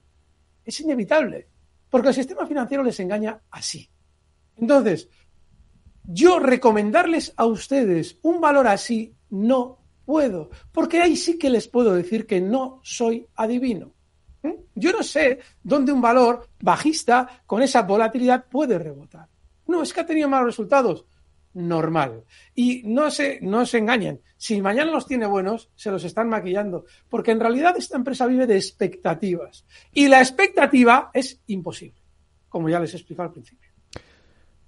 Es 0.64 0.80
inevitable 0.80 1.50
porque 1.90 2.08
el 2.08 2.14
sistema 2.14 2.48
financiero 2.48 2.84
les 2.84 2.98
engaña 3.02 3.42
así. 3.52 3.90
Entonces, 4.58 5.10
yo 6.04 6.40
recomendarles 6.40 7.34
a 7.38 7.46
ustedes 7.46 8.20
un 8.22 8.42
valor 8.42 8.68
así 8.68 9.16
no 9.30 9.80
puedo, 10.06 10.50
porque 10.72 11.02
ahí 11.02 11.16
sí 11.16 11.38
que 11.38 11.50
les 11.50 11.68
puedo 11.68 11.94
decir 11.94 12.26
que 12.26 12.42
no 12.42 12.80
soy 12.84 13.28
adivino. 13.36 13.94
¿Mm? 14.42 14.52
Yo 14.76 14.92
no 14.92 15.04
sé 15.04 15.40
dónde 15.64 15.92
un 15.92 16.02
valor 16.02 16.50
bajista 16.62 17.44
con 17.46 17.62
esa 17.62 17.84
volatilidad 17.84 18.46
puede 18.50 18.78
rebotar. 18.78 19.30
No, 19.68 19.82
es 19.82 19.94
que 19.94 20.02
ha 20.02 20.06
tenido 20.06 20.28
malos 20.28 20.48
resultados 20.48 21.06
normal. 21.54 22.24
Y 22.56 22.82
no 22.86 23.10
se, 23.12 23.40
no 23.42 23.66
se 23.66 23.78
engañen. 23.78 24.22
Si 24.38 24.62
mañana 24.62 24.92
los 24.92 25.08
tiene 25.08 25.26
buenos, 25.26 25.70
se 25.76 25.92
los 25.92 26.04
están 26.04 26.30
maquillando. 26.30 26.86
Porque 27.10 27.32
en 27.32 27.40
realidad 27.40 27.76
esta 27.78 27.98
empresa 27.98 28.28
vive 28.28 28.48
de 28.48 28.58
expectativas. 28.58 29.66
Y 29.92 30.08
la 30.08 30.20
expectativa 30.20 31.12
es 31.14 31.42
imposible. 31.48 32.02
Como 32.50 32.70
ya 32.70 32.80
les 32.80 32.94
expliqué 32.94 33.22
al 33.22 33.32
principio. 33.32 33.63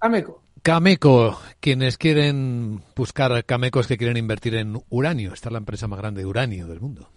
Cameco. 0.06 0.40
Cameco, 0.62 1.40
quienes 1.58 1.98
quieren 1.98 2.80
buscar 2.94 3.44
Camecos 3.44 3.88
que 3.88 3.96
quieren 3.98 4.16
invertir 4.16 4.54
en 4.54 4.80
uranio. 4.88 5.32
Esta 5.32 5.48
es 5.48 5.52
la 5.52 5.58
empresa 5.58 5.88
más 5.88 5.98
grande 5.98 6.20
de 6.20 6.26
uranio 6.26 6.68
del 6.68 6.80
mundo. 6.80 7.10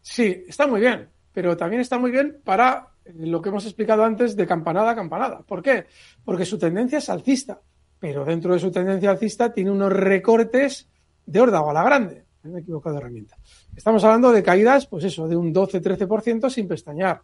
Sí, 0.00 0.44
está 0.48 0.66
muy 0.66 0.80
bien. 0.80 1.10
Pero 1.34 1.54
también 1.54 1.82
está 1.82 1.98
muy 1.98 2.10
bien 2.10 2.40
para 2.42 2.94
lo 3.14 3.42
que 3.42 3.50
hemos 3.50 3.66
explicado 3.66 4.04
antes 4.04 4.36
de 4.36 4.46
campanada 4.46 4.92
a 4.92 4.94
campanada. 4.94 5.40
¿Por 5.42 5.60
qué? 5.60 5.84
Porque 6.24 6.46
su 6.46 6.58
tendencia 6.58 6.96
es 6.96 7.10
alcista, 7.10 7.60
pero 7.98 8.24
dentro 8.24 8.54
de 8.54 8.58
su 8.58 8.70
tendencia 8.70 9.10
alcista 9.10 9.52
tiene 9.52 9.70
unos 9.70 9.92
recortes 9.92 10.88
de 11.26 11.40
órdago 11.40 11.68
a 11.68 11.74
la 11.74 11.84
grande. 11.84 12.24
Me 12.42 12.60
he 12.60 12.62
equivocado 12.62 12.94
de 12.94 13.02
herramienta. 13.02 13.36
Estamos 13.76 14.02
hablando 14.02 14.32
de 14.32 14.42
caídas, 14.42 14.86
pues 14.86 15.04
eso, 15.04 15.28
de 15.28 15.36
un 15.36 15.52
12-13% 15.52 16.48
sin 16.48 16.68
pestañear. 16.68 17.20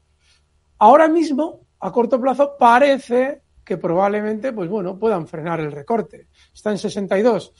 Ahora 0.76 1.08
mismo, 1.08 1.60
a 1.80 1.90
corto 1.90 2.20
plazo, 2.20 2.56
parece 2.58 3.41
que 3.64 3.76
probablemente, 3.76 4.52
pues 4.52 4.68
bueno, 4.68 4.98
puedan 4.98 5.26
frenar 5.26 5.60
el 5.60 5.72
recorte. 5.72 6.28
Está 6.52 6.70
en 6.70 6.78
62. 6.78 7.52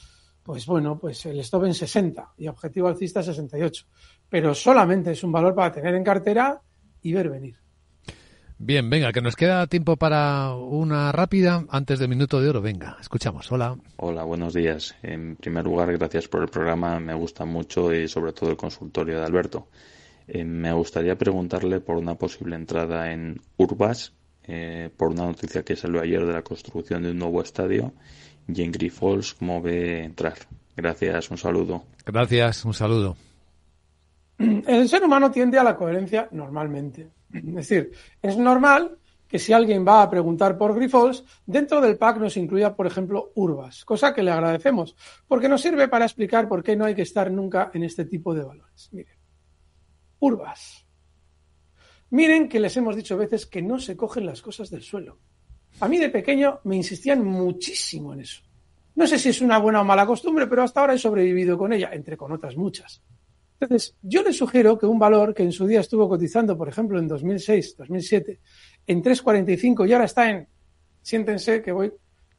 Pues 0.43 0.65
bueno, 0.65 0.99
pues 0.99 1.25
el 1.25 1.39
stop 1.39 1.65
en 1.65 1.73
60 1.73 2.33
y 2.37 2.47
objetivo 2.47 2.87
alcista 2.87 3.23
68. 3.23 3.85
Pero 4.29 4.53
solamente 4.53 5.11
es 5.11 5.23
un 5.23 5.31
valor 5.31 5.55
para 5.55 5.71
tener 5.71 5.95
en 5.95 6.03
cartera 6.03 6.61
y 7.01 7.13
ver 7.13 7.29
venir. 7.29 7.55
Bien, 8.57 8.89
venga, 8.89 9.11
que 9.11 9.21
nos 9.21 9.35
queda 9.35 9.67
tiempo 9.67 9.97
para 9.97 10.55
una 10.55 11.11
rápida 11.11 11.65
antes 11.69 11.99
del 11.99 12.07
minuto 12.07 12.39
de 12.39 12.49
oro. 12.49 12.61
Venga, 12.61 12.97
escuchamos. 13.01 13.51
Hola. 13.51 13.77
Hola, 13.97 14.23
buenos 14.23 14.53
días. 14.53 14.95
En 15.01 15.35
primer 15.35 15.65
lugar, 15.65 15.91
gracias 15.91 16.27
por 16.27 16.43
el 16.43 16.49
programa. 16.49 16.99
Me 16.99 17.13
gusta 17.13 17.45
mucho 17.45 17.93
y 17.93 18.07
sobre 18.07 18.31
todo 18.31 18.49
el 18.49 18.57
consultorio 18.57 19.19
de 19.19 19.25
Alberto. 19.25 19.67
Eh, 20.27 20.45
me 20.45 20.71
gustaría 20.71 21.17
preguntarle 21.17 21.79
por 21.81 21.97
una 21.97 22.15
posible 22.15 22.55
entrada 22.55 23.11
en 23.11 23.41
Urbas, 23.57 24.13
eh, 24.45 24.89
por 24.95 25.11
una 25.11 25.25
noticia 25.25 25.63
que 25.63 25.75
salió 25.75 26.01
ayer 26.01 26.25
de 26.25 26.33
la 26.33 26.41
construcción 26.41 27.03
de 27.03 27.11
un 27.11 27.19
nuevo 27.19 27.41
estadio, 27.41 27.93
y 28.47 28.61
en 28.61 28.71
Grifols, 28.71 29.33
cómo 29.33 29.61
ve 29.61 30.03
entrar. 30.03 30.35
Gracias, 30.75 31.31
un 31.31 31.37
saludo. 31.37 31.83
Gracias, 32.05 32.65
un 32.65 32.73
saludo. 32.73 33.15
El 34.37 34.89
ser 34.89 35.03
humano 35.03 35.31
tiende 35.31 35.57
a 35.57 35.63
la 35.63 35.75
coherencia 35.75 36.27
normalmente. 36.31 37.09
Es 37.31 37.55
decir, 37.55 37.91
es 38.21 38.37
normal 38.37 38.97
que 39.27 39.39
si 39.39 39.53
alguien 39.53 39.83
va 39.87 40.03
a 40.03 40.09
preguntar 40.09 40.57
por 40.57 40.75
Grifols, 40.75 41.23
dentro 41.45 41.81
del 41.81 41.97
pack 41.97 42.17
nos 42.17 42.37
incluya, 42.37 42.75
por 42.75 42.85
ejemplo, 42.85 43.31
Urbas, 43.33 43.83
cosa 43.83 44.13
que 44.13 44.21
le 44.21 44.31
agradecemos, 44.31 44.95
porque 45.27 45.49
nos 45.49 45.61
sirve 45.61 45.87
para 45.87 46.05
explicar 46.05 46.47
por 46.47 46.61
qué 46.63 46.75
no 46.75 46.85
hay 46.85 46.93
que 46.93 47.01
estar 47.01 47.31
nunca 47.31 47.71
en 47.73 47.83
este 47.83 48.05
tipo 48.05 48.35
de 48.35 48.43
valores. 48.43 48.89
Miren, 48.91 49.17
Urbas. 50.19 50.82
Miren 52.13 52.47
que 52.47 52.59
les 52.59 52.77
hemos 52.77 52.95
dicho 52.95 53.17
veces 53.17 53.47
que 53.47 53.63
no 53.63 53.79
se 53.79 53.97
cogen 53.97 54.27
las 54.27 54.39
cosas 54.39 54.69
del 54.69 54.83
suelo. 54.83 55.17
A 55.79 55.87
mí 55.87 55.97
de 55.97 56.09
pequeño 56.09 56.59
me 56.63 56.75
insistían 56.75 57.25
muchísimo 57.25 58.13
en 58.13 58.19
eso. 58.19 58.43
No 58.93 59.07
sé 59.07 59.17
si 59.17 59.29
es 59.29 59.41
una 59.41 59.57
buena 59.57 59.81
o 59.81 59.83
mala 59.83 60.05
costumbre, 60.05 60.45
pero 60.45 60.61
hasta 60.61 60.81
ahora 60.81 60.93
he 60.93 60.99
sobrevivido 60.99 61.57
con 61.57 61.73
ella, 61.73 61.89
entre 61.91 62.15
con 62.15 62.31
otras 62.31 62.55
muchas. 62.55 63.01
Entonces, 63.59 63.95
yo 64.03 64.21
les 64.21 64.37
sugiero 64.37 64.77
que 64.77 64.85
un 64.85 64.99
valor 64.99 65.33
que 65.33 65.41
en 65.41 65.51
su 65.51 65.65
día 65.65 65.79
estuvo 65.79 66.07
cotizando, 66.07 66.55
por 66.55 66.69
ejemplo, 66.69 66.99
en 66.99 67.07
2006, 67.07 67.77
2007, 67.77 68.39
en 68.85 69.01
3,45 69.01 69.89
y 69.89 69.93
ahora 69.93 70.05
está 70.05 70.29
en, 70.29 70.47
siéntense 71.01 71.63
que 71.63 71.71
voy 71.71 71.91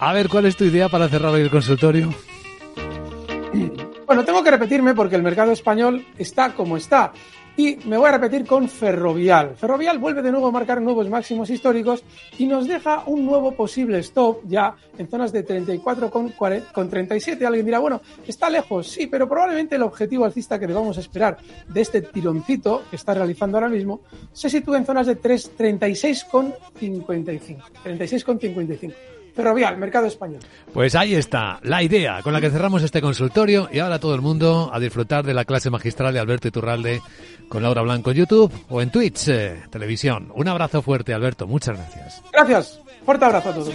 A 0.00 0.12
ver, 0.12 0.28
¿cuál 0.28 0.46
es 0.46 0.56
tu 0.56 0.64
idea 0.64 0.88
para 0.88 1.08
cerrar 1.08 1.32
hoy 1.32 1.42
el 1.42 1.50
consultorio? 1.50 2.12
Bueno, 4.06 4.24
tengo 4.24 4.42
que 4.42 4.50
repetirme 4.50 4.92
porque 4.94 5.14
el 5.14 5.22
mercado 5.22 5.52
español 5.52 6.04
está 6.18 6.52
como 6.54 6.76
está. 6.76 7.12
Y 7.56 7.76
me 7.84 7.96
voy 7.98 8.08
a 8.08 8.12
repetir 8.12 8.46
con 8.46 8.68
Ferrovial. 8.68 9.54
Ferrovial 9.56 9.98
vuelve 9.98 10.22
de 10.22 10.30
nuevo 10.30 10.46
a 10.46 10.50
marcar 10.50 10.80
nuevos 10.80 11.08
máximos 11.08 11.50
históricos 11.50 12.02
y 12.38 12.46
nos 12.46 12.66
deja 12.66 13.02
un 13.06 13.26
nuevo 13.26 13.52
posible 13.52 13.98
stop 13.98 14.40
ya 14.46 14.74
en 14.96 15.08
zonas 15.08 15.32
de 15.32 15.42
34 15.42 16.10
con, 16.10 16.90
37. 16.90 17.44
Alguien 17.44 17.66
dirá, 17.66 17.78
bueno, 17.78 18.00
está 18.26 18.48
lejos, 18.48 18.88
sí, 18.88 19.06
pero 19.06 19.28
probablemente 19.28 19.76
el 19.76 19.82
objetivo 19.82 20.24
alcista 20.24 20.58
que 20.58 20.66
debamos 20.66 20.96
esperar 20.98 21.38
de 21.68 21.80
este 21.80 22.02
tironcito 22.02 22.82
que 22.88 22.96
está 22.96 23.14
realizando 23.14 23.58
ahora 23.58 23.68
mismo 23.68 24.00
se 24.32 24.48
sitúa 24.48 24.78
en 24.78 24.86
zonas 24.86 25.06
de 25.06 25.16
336 25.16 26.24
con 26.24 26.54
55. 26.78 27.62
36 27.82 28.24
con 28.24 28.40
55. 28.40 29.19
Ferrovial, 29.34 29.76
mercado 29.78 30.06
español. 30.06 30.40
Pues 30.72 30.94
ahí 30.94 31.14
está, 31.14 31.60
la 31.62 31.82
idea 31.82 32.22
con 32.22 32.32
la 32.32 32.40
que 32.40 32.50
cerramos 32.50 32.82
este 32.82 33.00
consultorio 33.00 33.68
y 33.72 33.78
ahora 33.78 33.98
todo 33.98 34.14
el 34.14 34.20
mundo 34.20 34.70
a 34.72 34.78
disfrutar 34.78 35.24
de 35.24 35.34
la 35.34 35.44
clase 35.44 35.70
magistral 35.70 36.14
de 36.14 36.20
Alberto 36.20 36.48
Iturralde 36.48 37.02
con 37.48 37.62
Laura 37.62 37.82
Blanco 37.82 38.10
en 38.10 38.16
YouTube 38.18 38.52
o 38.68 38.80
en 38.80 38.90
Twitch, 38.90 39.28
eh, 39.28 39.62
televisión. 39.70 40.30
Un 40.34 40.48
abrazo 40.48 40.82
fuerte, 40.82 41.14
Alberto, 41.14 41.46
muchas 41.46 41.76
gracias. 41.76 42.22
Gracias, 42.32 42.80
fuerte 43.04 43.24
abrazo 43.24 43.50
a 43.50 43.54
todos. 43.54 43.74